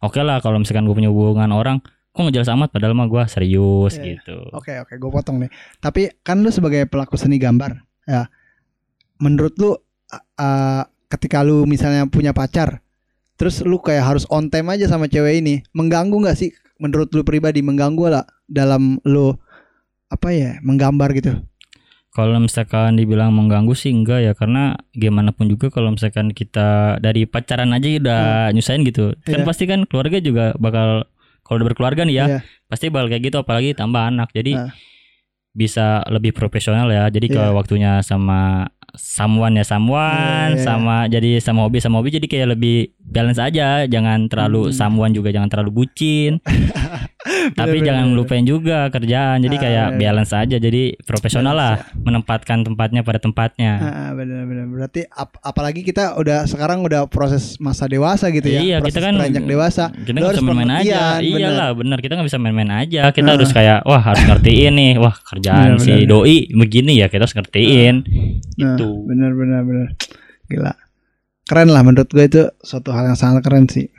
[0.00, 1.78] oke lah kalau misalkan gue punya hubungan orang,
[2.10, 4.18] kok nggak jelas amat, padahal mah gue serius Iya.
[4.20, 4.36] gitu.
[4.52, 5.50] Oke oke, gue potong nih.
[5.78, 8.26] Tapi kan lu sebagai pelaku seni gambar, ya,
[9.18, 12.80] menurut lu uh, ketika lu misalnya punya pacar,
[13.36, 16.50] terus lu kayak harus on time aja sama cewek ini, mengganggu nggak sih?
[16.82, 19.30] Menurut lu pribadi mengganggu lah dalam lu
[20.10, 21.38] apa ya menggambar gitu?
[22.12, 27.24] Kalau misalkan dibilang mengganggu sih enggak ya, karena gimana pun juga kalau misalkan kita dari
[27.24, 29.48] pacaran aja udah nyusahin gitu, kan Iya.
[29.48, 31.08] pasti kan keluarga juga bakal
[31.40, 32.38] kalau udah berkeluarga nih ya, Iya.
[32.68, 34.76] pasti bakal kayak gitu apalagi tambah anak jadi Ah.
[35.56, 40.12] bisa lebih profesional ya jadi kalau waktunya sama someone ya someone
[40.50, 40.62] Iya, iya.
[40.62, 43.84] sama jadi sama hobi sama hobi jadi kayak lebih balance aja.
[43.84, 44.74] Jangan terlalu Hmm.
[44.74, 46.38] someone juga jangan terlalu bucin.
[47.52, 49.38] Tapi Bener, jangan bener, lupain juga kerjaan.
[49.40, 49.98] Jadi Ah, kayak bener.
[50.00, 50.56] balance aja.
[50.56, 53.72] Jadi profesional lah menempatkan tempatnya pada tempatnya.
[53.78, 58.58] Ah, benar-benar berarti ap- apalagi kita udah sekarang udah proses masa dewasa gitu ya.
[58.60, 59.84] Iya proses kita kan beranjak dewasa.
[59.94, 61.00] kita nggak harus bisa main-main aja.
[61.16, 61.38] bener.
[61.40, 61.98] iyalah bener.
[62.00, 63.00] Kita nggak bisa main-main aja.
[63.08, 63.34] Kita Ah.
[63.34, 64.92] harus kayak wah harus ngertiin nih.
[64.98, 66.06] Wah kerjaan Bener, si bener.
[66.08, 67.94] doi begini ya kita harus ngertiin.
[68.56, 69.88] Itu benar benar benar.
[70.46, 70.72] Gila.
[71.42, 73.90] Keren lah menurut gue itu suatu hal yang sangat keren sih.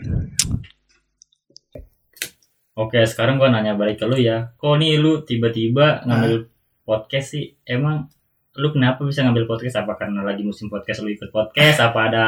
[2.74, 4.50] Oke, sekarang gua nanya balik ke lu ya.
[4.58, 6.50] Kok nih lu tiba-tiba ngambil
[6.82, 7.54] podcast sih?
[7.70, 8.10] Emang
[8.58, 9.78] lu kenapa bisa ngambil podcast?
[9.78, 11.78] Apa karena lagi musim podcast lu ikut podcast?
[11.78, 12.26] Apa ada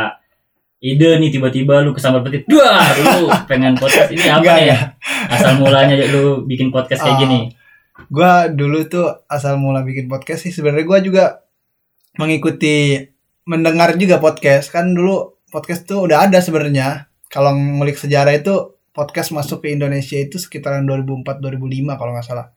[0.77, 2.45] ide nih tiba-tiba lu kesambar petit?
[2.45, 4.77] Duar, lu pengen podcast ini apa ya?
[5.33, 7.21] Asal mulanya lu bikin podcast kayak Oh.
[7.25, 7.39] gini.
[8.13, 11.23] Gua dulu tuh asal mula bikin podcast sih sebenarnya gua juga
[12.17, 12.99] mengikuti
[13.45, 17.08] mendengar juga podcast kan dulu podcast tuh udah ada sebenarnya.
[17.30, 22.47] Kalau ngulik sejarah itu podcast masuk ke Indonesia itu sekitaran 2004 2005 kalau nggak salah.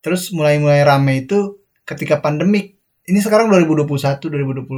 [0.00, 2.76] Terus mulai-mulai rame itu ketika pandemik.
[3.08, 3.88] Ini sekarang 2021
[4.20, 4.68] 2020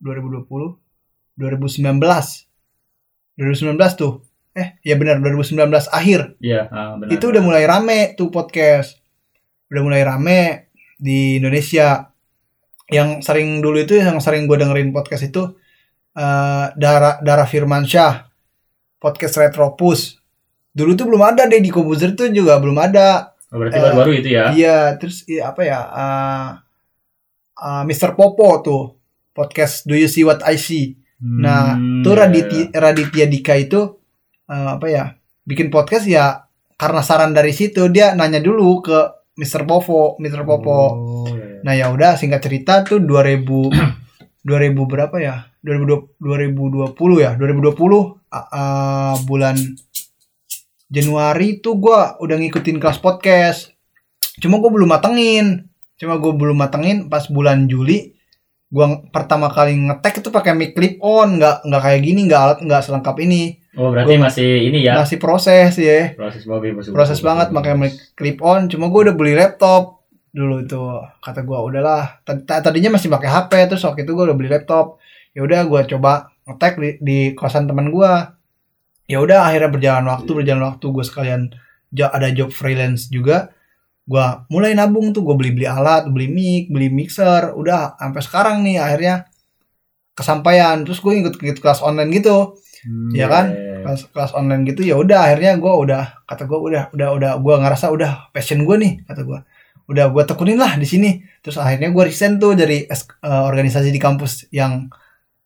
[0.00, 0.46] 2020
[1.36, 2.46] 2019
[3.36, 4.24] 2019 tuh.
[4.56, 7.12] Eh, ya benar 2019 akhir Iya, ah, benar.
[7.12, 8.96] itu udah mulai rame tuh podcast
[9.68, 12.08] udah mulai rame di Indonesia
[12.90, 15.42] yang sering dulu itu yang sering gue dengerin podcast itu
[16.16, 18.30] eh Dara Dara Firmansyah
[19.02, 20.16] podcast Retropus
[20.70, 24.50] dulu tuh belum ada Deddy Kobuzer tuh juga belum ada Oh, berarti baru-baru itu ya.
[24.50, 26.48] iya terus iya, apa ya eh
[27.62, 28.18] eh, Mr.
[28.18, 28.82] Popo tuh
[29.30, 33.80] podcast Do You See What I See Nah, Hmm, tuh iya, Raditya, Raditya Dika itu
[34.46, 35.04] eh, apa ya
[35.48, 36.44] bikin podcast ya
[36.76, 38.98] karena saran dari situ dia nanya dulu ke
[39.40, 39.64] Mr.
[39.64, 40.44] Popo, Mr.
[40.44, 40.48] iya.
[40.48, 40.76] Popo.
[40.76, 40.90] Oh,
[41.62, 43.46] Nah ya udah singkat cerita tuh 2000
[44.44, 44.46] 2000
[44.92, 45.48] berapa ya?
[45.62, 47.30] 2020 2020 ya?
[47.34, 49.56] 2020 ah, ah, bulan
[50.86, 53.74] Januari tuh gua udah ngikutin kelas podcast.
[54.38, 55.66] Cuma gua belum matengin.
[55.98, 58.14] Cuma gua belum matengin pas bulan Juli
[58.66, 62.40] gua ng- pertama kali ngetek itu pakai mic clip on, nggak nggak kayak gini, nggak
[62.42, 63.62] alat nggak selengkap ini.
[63.76, 64.96] Oh, berarti masih ini ya.
[64.96, 69.36] Masih proses ya Proses bagus, proses banget pakai mic clip on cuma gue udah beli
[69.36, 69.95] laptop
[70.36, 70.76] dulu itu
[71.18, 74.52] kata gue udahlah Tad- tad- tadinya masih pakai HP terus waktu itu gue udah beli
[74.52, 75.00] laptop.
[75.32, 76.12] Ya udah gue coba
[76.44, 78.12] ngetek di, di kosan teman gue
[79.08, 81.42] ya udah akhirnya berjalan waktu berjalan waktu gue sekalian
[81.96, 83.48] ada job freelance juga
[84.04, 85.24] gue mulai nabung tuh.
[85.24, 87.56] Gue beli beli alat beli mic beli mixer.
[87.56, 89.24] Udah sampai sekarang nih akhirnya
[90.12, 90.84] kesampaian.
[90.84, 92.60] Terus gue ikut ikut kelas online gitu.
[92.86, 93.44] Hmm, Iya kan?
[93.50, 93.76] iya, iya.
[93.82, 94.84] kelas kelas online gitu.
[94.84, 98.76] Ya udah akhirnya gue udah kata gue udah udah udah gue ngerasa udah passion gue
[98.78, 99.40] nih kata gue
[99.86, 101.10] udah gue tekunin lah di sini.
[101.40, 104.90] Terus akhirnya gue resign tuh dari eh, organisasi di kampus yang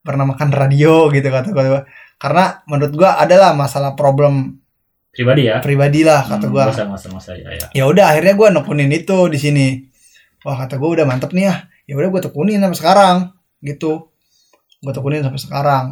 [0.01, 1.85] bernamakan radio gitu kata gue
[2.17, 4.57] karena menurut gue adalah masalah problem
[5.13, 5.59] Pribadi ya.
[5.61, 7.67] pribadi lah kata Hmm, gue masa masa masa ya ya.
[7.75, 9.67] ya udah akhirnya gue nekunin itu di sini.
[10.41, 13.17] Wah kata gue udah mantep nih ya ya udah gue tekunin sampai sekarang
[13.61, 14.09] gitu.
[14.81, 15.85] Gue tekunin sampai sekarang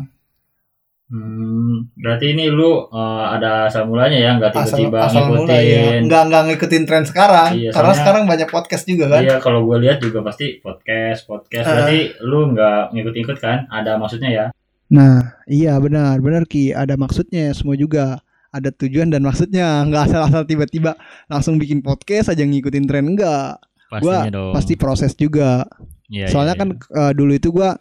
[1.08, 5.40] Hmm, berarti ini lu eh, ada asal mulanya ya, nggak asal tiba-tiba asal ngikutin.
[5.40, 9.22] mula ya nggak nggak ngikutin tren sekarang Iya, karena soalnya- sekarang banyak podcast juga kan
[9.24, 11.64] Iya, kalau gue lihat juga pasti podcast, podcast.
[11.64, 11.72] Ah.
[11.74, 13.58] Berarti lu nggak ngikut-ngikut kan?
[13.68, 14.46] Ada maksudnya ya?
[14.88, 20.44] nah iya benar benar ki ada maksudnya semua juga ada tujuan dan maksudnya nggak asal-asal
[20.44, 24.52] tiba-tiba langsung bikin podcast aja ngikutin tren enggak Pastinya dong.
[24.52, 25.68] pasti proses juga
[26.06, 27.00] Iya, soalnya iya, kan iya.
[27.00, 27.76] eh, dulu itu gua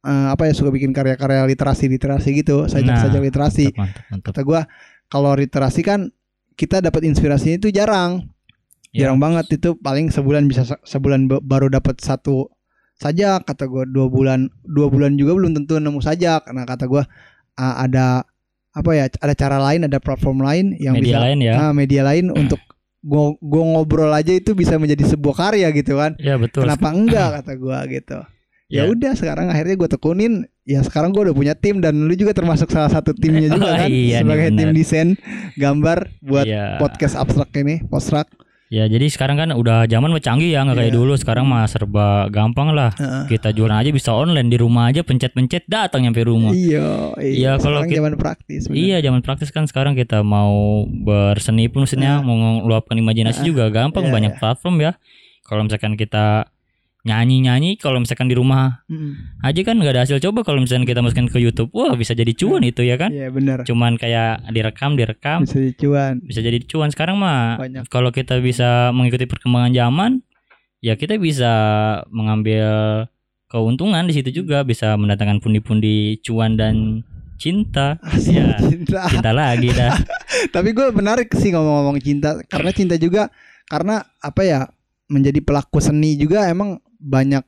[0.00, 4.26] eh, apa ya suka bikin karya-karya literasi literasi gitu sajak-sajak Nah, literasi mantap, mantap, mantap.
[4.28, 4.60] kata gua
[5.06, 6.10] kalau literasi kan
[6.54, 8.30] kita dapat inspirasinya itu jarang
[8.88, 9.04] Iya.
[9.04, 12.48] jarang banget itu paling sebulan bisa se- sebulan ba- baru dapat satu
[12.96, 17.04] sajak kata gua dua bulan dua bulan juga belum tentu nemu sajak karena kata gua
[17.54, 18.24] ah, ada
[18.70, 21.52] apa ya ada cara lain ada platform lain yang Media bisa lain ya.
[21.60, 22.58] ah, media lain untuk
[23.00, 26.64] gua, gua ngobrol aja itu bisa menjadi sebuah karya gitu kan Iya, betul.
[26.64, 28.18] kenapa enggak kata gua gitu
[28.68, 28.92] ya Iya.
[28.92, 32.68] udah sekarang akhirnya gue tekunin ya sekarang gue udah punya tim dan lu juga termasuk
[32.68, 34.76] salah satu timnya juga Oh, kan iya nih, sebagai tim bener.
[34.76, 35.08] desain
[35.54, 36.76] gambar buat Iya.
[36.76, 38.28] podcast abstrak ini postrak
[38.68, 40.98] Ya, jadi sekarang kan udah zaman mah canggih ya, nggak kayak Iya.
[41.00, 41.16] dulu.
[41.16, 42.92] Sekarang mah serba gampang lah.
[42.92, 43.24] Heeh.
[43.26, 46.52] Kita jualan aja bisa online di rumah aja pencet-pencet datang nyampe rumah.
[46.52, 48.62] Iya, Iya, kalau sekarang kita- zaman praktis.
[48.68, 48.76] bener.
[48.76, 53.64] Iya, zaman praktis kan sekarang kita mau berseni pun maksudnya mau ngeluapkan imajinasi Ah, juga
[53.72, 54.92] gampang iya, banyak platform ya.
[55.42, 56.52] Kalau misalkan kita
[57.08, 59.40] nyanyi-nyanyi kalau misalkan di rumah Mm.
[59.40, 62.30] aja kan nggak ada hasil coba kalau misalkan kita masukin ke YouTube wah bisa jadi
[62.30, 63.64] cuan itu ya kan Iya benar.
[63.64, 66.20] cuman kayak direkam direkam Bisa dicuan.
[66.20, 70.10] bisa jadi cuan sekarang mah kalau kita bisa mengikuti perkembangan zaman
[70.78, 71.52] ya kita bisa
[72.08, 72.68] mengambil
[73.46, 77.00] keuntungan di situ juga bisa mendatangkan pundi-pundi cuan dan
[77.34, 77.96] cinta.
[78.02, 79.06] Asik, Ya, cinta.
[79.08, 79.94] cinta lagi dah.
[80.54, 83.30] Tapi gue menarik sih ngomong-ngomong cinta karena cinta juga
[83.64, 84.60] karena apa ya
[85.06, 87.42] menjadi pelaku seni juga emang banyak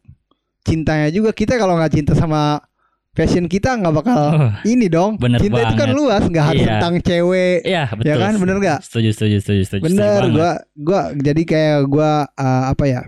[0.61, 2.63] cintanya juga kita kalau nggak cinta sama
[3.11, 5.19] fashion kita nggak bakal Oh, ini dong.
[5.19, 5.99] Bener cinta itu kan banget.
[5.99, 6.71] luas nggak harus Iya.
[6.71, 7.59] tentang cewek.
[7.65, 8.17] Iya, betul.
[8.17, 8.79] kan, bener nggak?
[8.81, 9.83] Setuju, setuju, setuju, setuju.
[9.85, 10.33] Bener, banget.
[10.33, 13.03] gua gua jadi kayak gua uh, apa ya?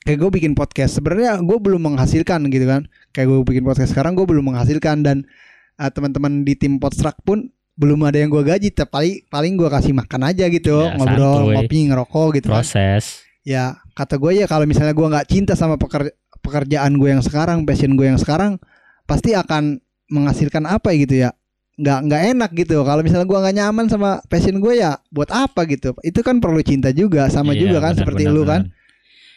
[0.00, 0.94] Kayak gue bikin podcast.
[0.94, 2.86] Sebenarnya gue belum menghasilkan gitu kan.
[3.10, 5.26] Kayak gue bikin podcast sekarang gue belum menghasilkan dan
[5.76, 8.70] uh, teman-teman di tim Podstrak pun belum ada yang gue gaji.
[8.70, 11.54] Tapi paling paling gue kasih makan aja gitu, Ya, ngobrol, santuy.
[11.58, 12.62] ngopi, ngerokok gitu kan.
[13.46, 17.62] Ya kata gue ya kalau misalnya gue nggak cinta sama peker- pekerjaan gue yang sekarang,
[17.62, 18.58] passion gue yang sekarang,
[19.06, 19.78] pasti akan
[20.10, 21.30] menghasilkan apa gitu ya?
[21.78, 22.82] Nggak nggak enak gitu.
[22.82, 25.94] Kalau misalnya gue nggak nyaman sama passion gue ya, buat apa gitu?
[26.02, 28.62] Itu kan perlu cinta juga, sama Iya, juga kan benar, seperti benar, lu kan?
[28.66, 28.74] benar.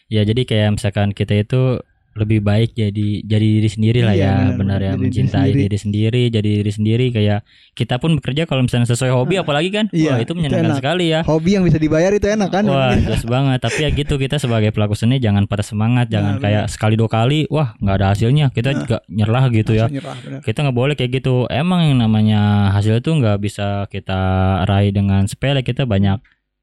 [0.09, 1.77] Ya, jadi kayak misalkan kita itu
[2.11, 5.61] lebih baik jadi jadi diri sendiri lah Iya, ya, benar, ya, diri mencintai sendiri.
[5.61, 7.39] diri sendiri, jadi diri sendiri kayak
[7.73, 9.85] kita pun bekerja kalau misalnya sesuai hobi apalagi kan.
[9.89, 10.77] iya, Wah, itu itu menyenangkan enak.
[10.77, 11.19] sekali ya.
[11.23, 12.63] Hobi yang bisa dibayar itu enak kan?
[12.65, 13.59] Wah, jelas banget.
[13.59, 17.07] Tapi ya gitu kita sebagai pelaku seni jangan patah semangat, jangan Benar, kayak sekali dua
[17.07, 18.77] kali, wah nggak ada hasilnya, kita Nah.
[18.79, 19.85] juga nyerah gitu ya.
[19.87, 20.41] Nyerah.
[20.41, 21.45] Kita nggak boleh kayak gitu.
[21.47, 22.41] Emang yang namanya
[22.71, 24.19] hasil itu nggak bisa kita
[24.65, 25.61] raih dengan sepele.
[25.61, 26.19] Kita banyak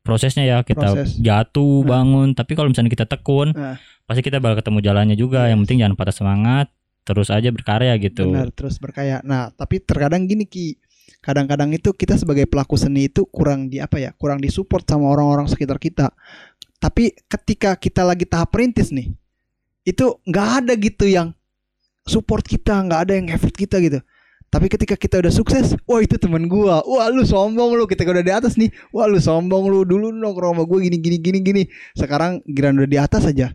[0.07, 0.62] prosesnya ya.
[0.62, 1.19] Kita Proses.
[1.19, 1.87] jatuh, Nah.
[1.90, 2.29] bangun.
[2.38, 3.75] Tapi kalau misalnya kita tekun, Nah.
[4.07, 5.51] pasti kita bakal ketemu jalannya juga.
[5.51, 5.62] Yang Yes.
[5.66, 6.66] penting jangan patah semangat,
[7.03, 8.31] terus aja berkarya gitu.
[8.31, 9.19] Benar, terus berkaya.
[9.27, 10.79] Nah, tapi terkadang gini Ki.
[11.19, 14.14] Kadang-kadang itu kita sebagai pelaku seni itu kurang di apa ya?
[14.14, 16.14] Kurang disupport sama orang-orang sekitar kita.
[16.79, 19.11] Tapi ketika kita lagi tahap perintis nih,
[19.83, 21.35] itu nggak ada gitu yang
[22.07, 23.99] support kita, nggak ada yang effort kita gitu.
[24.46, 27.85] Tapi ketika kita udah sukses, wah itu temen gua, wah lu sombong lu.
[27.85, 29.82] Ketika udah di atas nih, wah lu sombong lu.
[29.82, 31.62] Dulu nongkrong sama gua gini gini gini gini.
[31.92, 33.52] Sekarang giran udah di atas aja.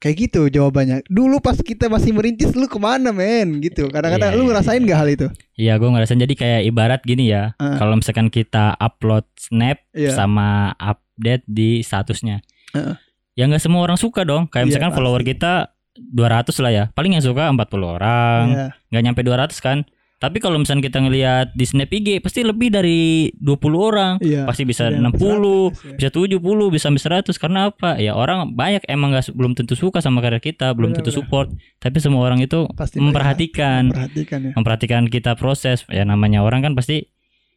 [0.00, 1.04] Kayak gitu jawabannya.
[1.12, 3.84] Dulu pas kita masih merintis lu ke mana men gitu.
[3.92, 4.88] Kadang-kadang Iya, lu iya, ngerasain iya.
[4.88, 5.26] gak hal itu?
[5.60, 7.52] Iya, gue ngerasain jadi kayak ibarat gini ya.
[7.60, 7.76] Ah.
[7.76, 10.16] Kalau misalkan kita upload snap Iya.
[10.16, 12.40] sama update di statusnya,
[12.72, 12.96] Heeh.
[13.36, 14.48] ya nggak semua orang suka dong.
[14.48, 15.30] Kayak Iya, misalkan follower pasti.
[15.36, 15.52] kita
[16.00, 16.84] 200 lah ya.
[16.96, 18.44] Paling yang suka 40 orang.
[18.48, 18.66] Iya.
[18.88, 19.84] nggak nyampe 200 kan
[20.20, 24.44] tapi kalau misalnya kita ngelihat di snap IG pasti lebih dari 20 orang Iya.
[24.44, 25.96] pasti bisa yang 60 100, ya.
[25.96, 26.36] bisa 70
[26.68, 30.36] bisa sampai 100 karena apa ya orang banyak emang nggak belum tentu suka sama karya
[30.38, 34.52] kita belum tentu support tapi semua orang itu Pasti memperhatikan Perhatikan ya.
[34.54, 37.08] memperhatikan kita proses ya namanya orang kan pasti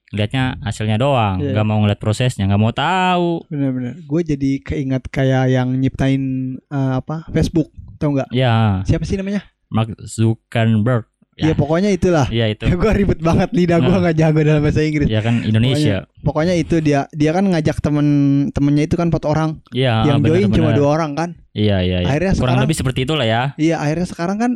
[0.10, 1.52] lihatnya hasilnya doang Iya.
[1.52, 4.00] nggak mau ngeliat prosesnya nggak mau tahu Benar-benar.
[4.04, 6.22] Gue jadi keingat kayak yang nyiptain
[6.64, 8.30] eh, apa Facebook, tau nggak?
[8.30, 9.44] ya Siapa sih namanya?
[9.68, 12.30] Mark Zuckerberg Ya, ya pokoknya itulah.
[12.30, 14.02] iya itu gue ribet banget lidah gue Nah.
[14.02, 15.08] nggak jago dalam bahasa Inggris.
[15.08, 18.08] ya kan Indonesia Pokoknya itu dia dia kan ngajak temen
[18.50, 20.78] temennya itu kan empat orang, Iya yang join cuma benar-benar.
[20.78, 21.30] dua orang kan.
[21.52, 21.98] Iya iya.
[22.00, 22.08] iya.
[22.08, 23.44] Akhirnya kurang sekarang- lebih seperti itulah ya.
[23.56, 24.52] Iya akhirnya sekarang kan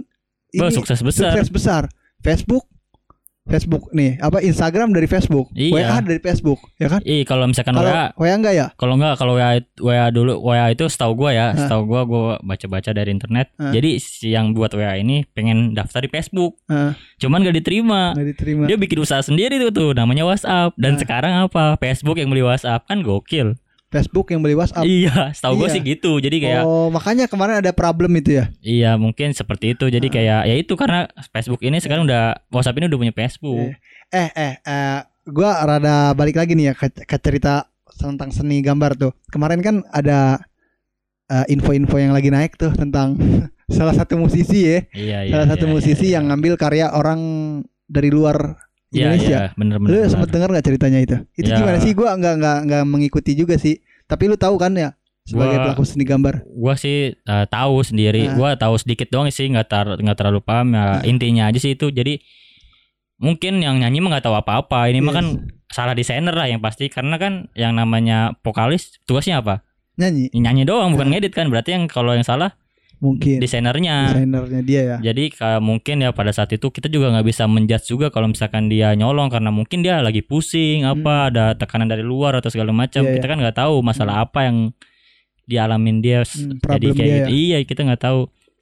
[0.50, 1.34] ini sukses besar.
[1.34, 1.84] sukses besar.
[2.18, 2.70] Facebook,
[3.48, 5.72] Facebook nih apa Instagram dari Facebook, Iya.
[5.74, 7.00] WA dari Facebook, ya kan?
[7.02, 8.68] Ih kalau misalkan Kalau WA, WA enggak ya?
[8.76, 12.92] kalau enggak kalau WA WA dulu WA itu setahu gua ya, setahu gua gua baca-baca
[12.92, 13.50] dari internet.
[13.56, 13.72] Hah.
[13.72, 18.12] Jadi si yang buat WA ini pengen daftar di Facebook, Heeh, cuman gak diterima.
[18.14, 18.64] nggak diterima.
[18.66, 21.00] Dia bikin usaha sendiri tuh tuh namanya WhatsApp dan Hah.
[21.00, 21.76] sekarang apa?
[21.78, 23.56] Facebook yang beli WhatsApp kan gokil.
[23.88, 24.84] Facebook yang beli WhatsApp.
[24.84, 25.72] Iya, setahu Iya.
[25.72, 26.20] sih gitu.
[26.20, 28.52] Jadi kayak Oh, makanya kemarin ada problem itu ya.
[28.60, 29.88] iya mungkin seperti itu.
[29.88, 30.14] Jadi Hah.
[30.14, 33.72] kayak ya itu karena Facebook ini sekarang udah WhatsApp ini udah punya Facebook.
[34.12, 34.28] Iya.
[34.28, 39.00] Eh, eh, eh, gua rada balik lagi nih ya ke, ke cerita tentang seni gambar
[39.00, 39.12] tuh.
[39.32, 40.44] Kemarin kan ada
[41.28, 43.16] eh, info-info yang lagi naik tuh tentang
[43.68, 45.32] salah satu musisi ya, Iya, iya.
[45.32, 47.20] salah satu iya, musisi iya, yang ngambil karya orang
[47.88, 48.56] dari luar
[48.90, 49.30] iya, Indonesia.
[49.30, 49.92] iya, bener-bener.
[49.94, 51.16] Lu sempet denger nggak ceritanya itu?
[51.34, 51.58] Itu Ya.
[51.58, 51.92] gimana sih?
[51.92, 53.78] Gua nggak nggak nggak mengikuti juga sih.
[54.04, 56.48] Tapi lu tahu kan ya sebagai Gua- pelaku seni gambar.
[56.48, 58.34] gua sih eh, tahu sendiri Nah.
[58.34, 61.02] gua tahu sedikit doang sih nggak tar nggak terlalu paham ya Nah.
[61.04, 62.16] intinya aja sih itu jadi
[63.18, 65.18] mungkin yang nyanyi mah nggak tahu apa-apa ini mah Yes.
[65.18, 65.26] kan
[65.68, 70.94] salah desainer lah yang pasti karena kan yang namanya vokalis tugasnya apa nyanyi nyanyi doang
[70.94, 71.20] bukan Nah.
[71.20, 72.56] ngedit kan berarti yang kalau yang salah
[72.98, 74.98] mungkin desainernya desainernya dia ya.
[75.04, 75.30] jadi
[75.60, 79.28] mungkin ya pada saat itu kita juga nggak bisa menjudge juga kalau misalkan dia nyolong
[79.28, 83.08] karena mungkin dia lagi pusing apa ada tekanan dari luar atau segala macam Hmm.
[83.08, 84.74] Iya, kita kan nggak tahu masalah apa yang
[85.44, 87.30] dialamin dia Hmm, jadi kayak dia gitu.
[87.32, 88.20] iya kita nggak tahu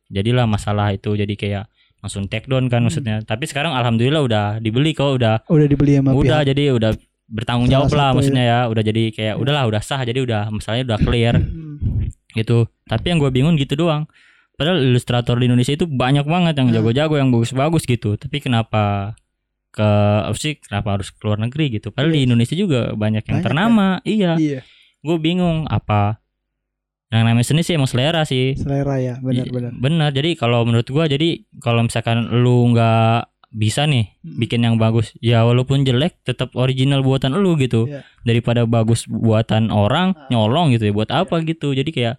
[0.07, 1.63] jadilah masalah itu jadi kayak
[1.99, 2.85] langsung take down kan Hmm.
[2.85, 6.49] maksudnya tapi sekarang alhamdulillah udah dibeli kok udah Udah dibeli sama udah pihak.
[6.51, 6.91] jadi udah
[7.25, 10.85] bertanggung Salah jawab lah maksudnya ya udah jadi kayak udahlah udah sah jadi udah masalahnya
[10.85, 11.94] udah clear Hmm.
[12.35, 14.05] Gitu tapi yang gue bingung gitu doang
[14.53, 16.75] padahal ilustrator di Indonesia itu banyak banget yang Hmm.
[16.75, 19.15] jago-jago yang bagus-bagus gitu tapi kenapa
[19.69, 19.83] ke
[20.23, 22.25] apa sih kenapa harus ke luar negeri gitu padahal di Iya.
[22.25, 24.59] Indonesia juga banyak yang Banyak ternama iya Iya.
[25.01, 26.19] gue bingung apa
[27.05, 28.57] Yang namanya seni sih emang selera sih.
[28.57, 30.09] selera ya benar Iya, benar.
[30.11, 34.35] Jadi kalau menurut gua jadi kalau misalkan lu nggak bisa nih Hmm.
[34.35, 37.85] bikin yang bagus, ya walaupun jelek tetap original buatan lu gitu.
[37.85, 38.03] Iya.
[38.21, 40.27] Daripada bagus buatan orang Ah.
[40.27, 41.71] nyolong gitu ya buat apa gitu.
[41.71, 42.15] Jadi kayak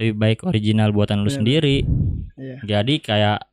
[0.00, 1.36] lebih baik original buatan lu Benar.
[1.36, 1.76] sendiri.
[2.40, 2.56] Iya.
[2.64, 3.44] Jadi kayak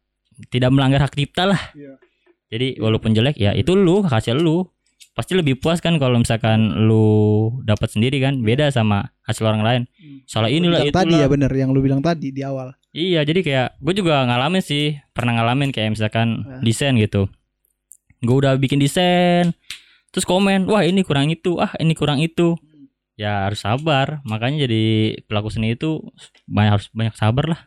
[0.48, 1.60] tidak melanggar hak cipta lah.
[1.76, 2.00] Iya.
[2.48, 4.64] Jadi walaupun jelek ya itu lu hasil lu.
[5.12, 9.82] Pasti lebih puas kan kalau misalkan lu dapat sendiri kan beda sama hasil orang lain.
[9.98, 10.46] Hmm.
[10.46, 11.04] Lu inilah itulah.
[11.04, 14.58] tadi ya benar yang lu bilang tadi di awal Iya, jadi kayak gue juga ngalamin
[14.64, 16.62] sih, pernah ngalamin kayak misalkan Nah.
[16.66, 17.30] desain gitu.
[18.26, 19.54] Gue udah bikin desain,
[20.10, 22.58] terus komen, wah ini kurang itu, ah ini kurang itu.
[23.18, 26.06] Ya harus sabar, makanya jadi pelaku seni itu
[26.46, 27.62] banyak harus banyak sabar lah.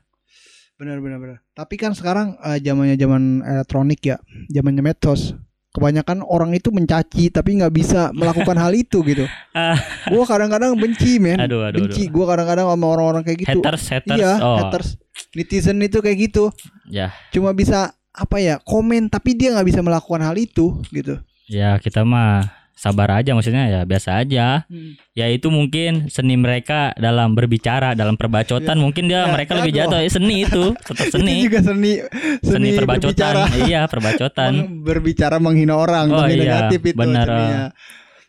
[0.81, 1.39] benar benar benar.
[1.53, 4.17] Tapi kan sekarang eh, zamannya zaman elektronik ya
[4.49, 5.37] zamannya medsos
[5.71, 9.25] kebanyakan orang itu mencaci tapi nggak bisa melakukan hal itu gitu.
[9.55, 9.79] Ah.
[10.11, 11.39] gua kadang-kadang benci men.
[11.39, 12.11] Aduh, aduh, benci.
[12.11, 13.59] gua kadang-kadang sama orang-orang kayak gitu.
[13.63, 14.89] Haters, haters, iya oh, haters.
[15.35, 16.51] Netizen itu kayak gitu.
[16.91, 21.23] Ya, cuma bisa apa ya komen tapi dia nggak bisa melakukan hal itu gitu.
[21.47, 24.65] Ya kita mah sabar aja maksudnya ya biasa aja.
[25.13, 28.81] Ya itu mungkin seni mereka dalam berbicara, dalam perbacotan Ya.
[28.81, 29.93] mungkin dia Ya, mereka lebih jago.
[29.93, 31.35] jatuh seni itu, tetap itu seni.
[31.45, 31.93] juga seni
[32.41, 33.69] Seni, berbicara perbacotan.
[33.69, 34.53] Iya, perbacotan.
[34.57, 37.65] Meng- berbicara menghina orang Oh, tapi iya, negatif itu seninya.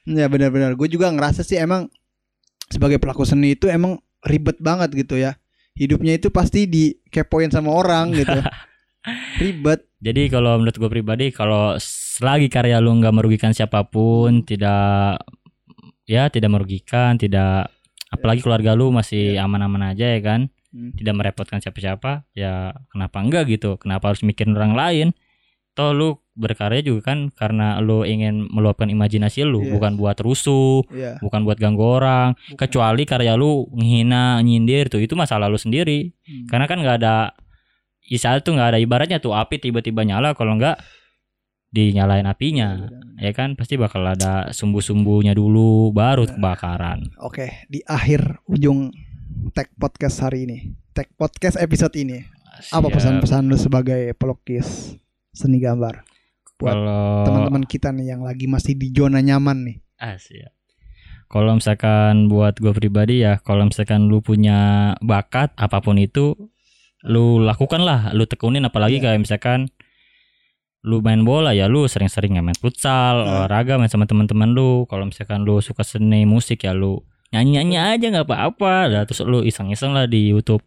[0.04, 1.88] ya benar-benar gue juga ngerasa sih emang
[2.68, 5.38] sebagai pelaku seni itu emang ribet banget gitu ya
[5.74, 8.34] hidupnya itu pasti dikepoin sama orang gitu
[9.38, 11.78] ribet Jadi kalau menurut gue pribadi kalau
[12.12, 15.24] selagi karya lu nggak merugikan siapa pun, tidak
[16.04, 17.72] ya tidak merugikan, tidak
[18.12, 20.96] apalagi keluarga lu masih aman-aman aja ya kan, Hmm.
[20.96, 23.76] tidak merepotkan siapa-siapa, ya kenapa enggak gitu?
[23.76, 25.08] Kenapa harus mikirin orang lain?
[25.76, 29.72] Toh lu berkarya juga kan karena lu ingin meluapkan imajinasi lu, Iya.
[29.76, 32.36] bukan buat rusuh, ya bukan buat ganggu orang.
[32.56, 36.12] Kecuali karya lu menghina, nyindir tuh itu masalah lu sendiri.
[36.24, 36.48] Hmm.
[36.48, 37.16] Karena kan nggak ada
[38.08, 40.80] Isa tuh nggak ada ibaratnya tuh api tiba-tiba nyala kalau nggak
[41.72, 43.56] dinyalain apinya ya kan?
[43.56, 47.16] Pasti bakal ada sumbu-sumbunya dulu baru kebakaran.
[47.24, 48.92] Oke di akhir ujung
[49.56, 50.58] tag podcast hari ini
[50.92, 52.20] tag podcast episode ini
[52.70, 52.94] apa Siap.
[52.94, 55.00] pesan-pesan lu sebagai pelukis
[55.32, 56.04] seni gambar?
[56.60, 59.78] Buat kalau teman-teman kita nih yang lagi masih di zona nyaman nih.
[59.98, 60.52] Ah, siap.
[61.32, 66.36] kalau misalkan buat gue pribadi ya kalau misalkan lu punya bakat apa pun itu
[67.08, 68.68] lu lakukan lah lu tekunin.
[68.68, 69.16] Apalagi Iya.
[69.16, 69.72] kayak misalkan
[70.82, 73.46] lu main bola ya lu sering-sering ya main futsal Hmm.
[73.46, 74.90] olahraga main sama teman-teman lu.
[74.90, 78.90] Kalau misalkan lu suka seni musik ya lu nyanyi-nyanyi aja nggak apa-apa.
[78.90, 80.66] Lah terus lu iseng-iseng lah di YouTube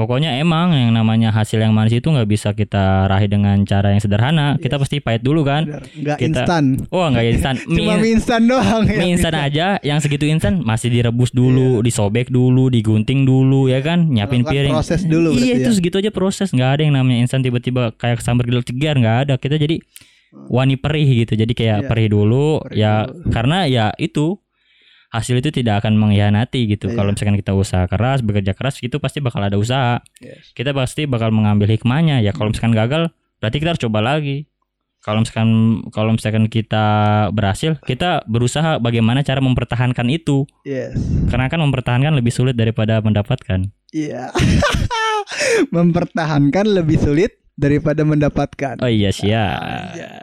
[0.00, 4.00] pokoknya emang yang namanya hasil yang manis itu nggak bisa kita raih dengan cara yang
[4.00, 4.56] sederhana.
[4.56, 5.68] Kita pasti pahit dulu kan.
[5.68, 6.64] Nggak Kita- instan.
[6.88, 7.54] Oh nggak instan.
[7.68, 9.76] Cuma mie, mie instan doang mie yang instan aja.
[9.80, 14.08] Yang segitu instan masih direbus dulu disobek dulu digunting dulu ya kan?
[14.08, 14.72] Nyiapin piring.
[14.72, 15.76] proses dulu iya itu ya.
[15.76, 16.48] segitu aja proses.
[16.50, 19.34] Nggak ada yang namanya instan tiba-tiba kayak sambar gilok cegar nggak ada.
[19.36, 19.76] Kita jadi
[20.46, 21.36] wani perih gitu.
[21.36, 21.88] Jadi kayak Iya.
[21.90, 23.28] perih dulu Perih ya dulu.
[23.28, 24.40] karena ya itu
[25.10, 26.94] hasil itu tidak akan mengkhianati gitu Iya.
[26.94, 30.54] kalau misalkan kita usaha keras bekerja keras itu pasti bakal ada usaha Yes.
[30.54, 34.46] kita pasti bakal mengambil hikmahnya ya kalau misalkan gagal berarti kita harus coba lagi
[35.00, 35.48] kalau misalkan
[35.90, 36.84] kalau misalkan kita
[37.32, 40.94] berhasil kita berusaha bagaimana cara mempertahankan itu Yes.
[41.26, 44.30] karena kan mempertahankan lebih sulit daripada mendapatkan Iya.
[45.74, 48.78] Mempertahankan lebih sulit daripada mendapatkan.
[48.78, 50.22] oh iya siap Iya.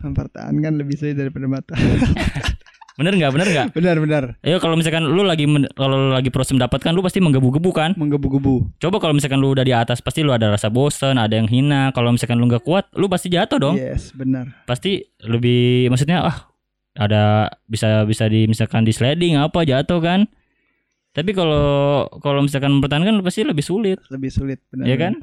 [0.00, 1.74] Mempertahankan lebih sulit daripada mata.
[3.00, 4.24] bener nggak bener nggak benar benar.
[4.40, 8.76] Ayo kalau misalkan lu lagi kalau lu lagi proses mendapatkan lu pasti menggebu-gebu kan Menggebu-gebu.
[8.76, 11.88] coba kalau misalkan lu udah di atas pasti lu ada rasa bosen ada yang hina
[11.90, 14.52] kalau misalkan lu nggak kuat lu pasti jatuh dong Yes, benar.
[14.62, 16.36] pasti lebih maksudnya ah
[16.92, 20.28] ada bisa bisa di misalkan di sliding apa jatuh kan
[21.10, 24.84] tapi kalau kalau misalkan mempertahankan pasti lebih sulit Lebih sulit benar.
[24.84, 25.14] ya kan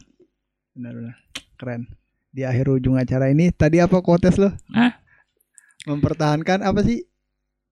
[0.74, 1.14] Benar benar.
[1.56, 1.82] Keren.
[2.30, 4.54] Di akhir ujung acara ini tadi apa quotes lo?
[4.70, 4.94] Ah.
[5.84, 7.02] Mempertahankan apa sih?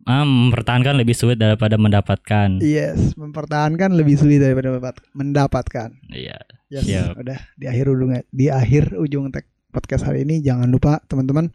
[0.05, 5.89] Ah, mempertahankan lebih sulit daripada mendapatkan Yes, mempertahankan lebih sulit daripada mendapat- mendapatkan.
[6.09, 7.17] iya Yes, Siap.
[7.19, 9.29] udah di akhir ujung di akhir ujung
[9.69, 11.53] podcast hari ini jangan lupa teman-teman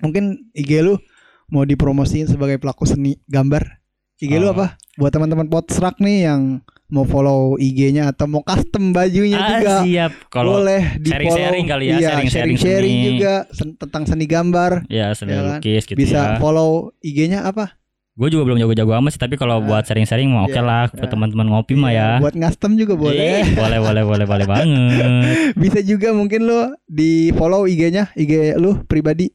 [0.00, 0.98] mungkin IG lu
[1.46, 3.84] mau dipromosiin sebagai pelaku seni gambar.
[4.18, 4.54] IG lu Oh.
[4.56, 4.80] apa?
[4.96, 10.12] Buat teman-teman potstrak nih yang mau follow IG-nya atau mau custom bajunya ah, juga siap.
[10.28, 13.08] Kalau boleh di sharing-sharing kali ya, iya, sharing-sharing sharing seni.
[13.10, 14.84] juga sen- tentang seni gambar.
[14.86, 15.48] Ya seni Ya kan?
[15.56, 16.36] lukis gitu bisa ya.
[16.36, 17.80] follow IG-nya apa?
[18.12, 19.64] Gue juga belum jago-jago amat sih tapi kalau Ah.
[19.64, 20.92] buat sharing-sharing mah oke Iya, lah iya.
[20.94, 22.08] buat teman-teman ngopi mah ya.
[22.20, 23.16] buat custom juga boleh.
[23.40, 24.68] Ih, boleh boleh boleh boleh banget.
[25.64, 29.32] Bisa juga mungkin lu di follow IG-nya IG lu pribadi.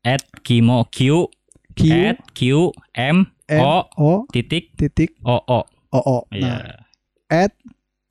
[0.00, 1.26] At kimo q
[1.72, 5.60] Q at q m M o O titik titik o o.
[5.90, 6.18] O O.
[6.28, 6.46] Iya.
[6.46, 6.60] Nah
[7.32, 7.56] at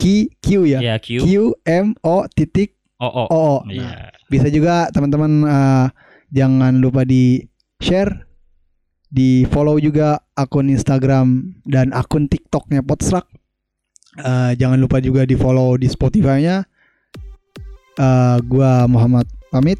[0.01, 0.81] Q Q ya.
[0.81, 3.23] Ya Q Q M O titik O O.
[3.25, 3.25] O.
[3.29, 3.45] O.
[3.65, 4.09] Nah, Iya.
[4.33, 5.87] bisa juga teman-teman eh,
[6.33, 7.45] jangan lupa di
[7.77, 8.25] share,
[9.05, 13.29] di follow juga akun Instagram dan akun TikToknya Potstrak.
[14.17, 16.65] Eh, jangan lupa juga di follow di Spotify-nya.
[17.97, 19.77] Eh, gua Muhammad pamit.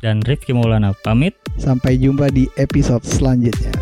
[0.00, 1.36] Dan Rifki Maulana pamit.
[1.56, 3.72] Sampai jumpa di episode selanjutnya.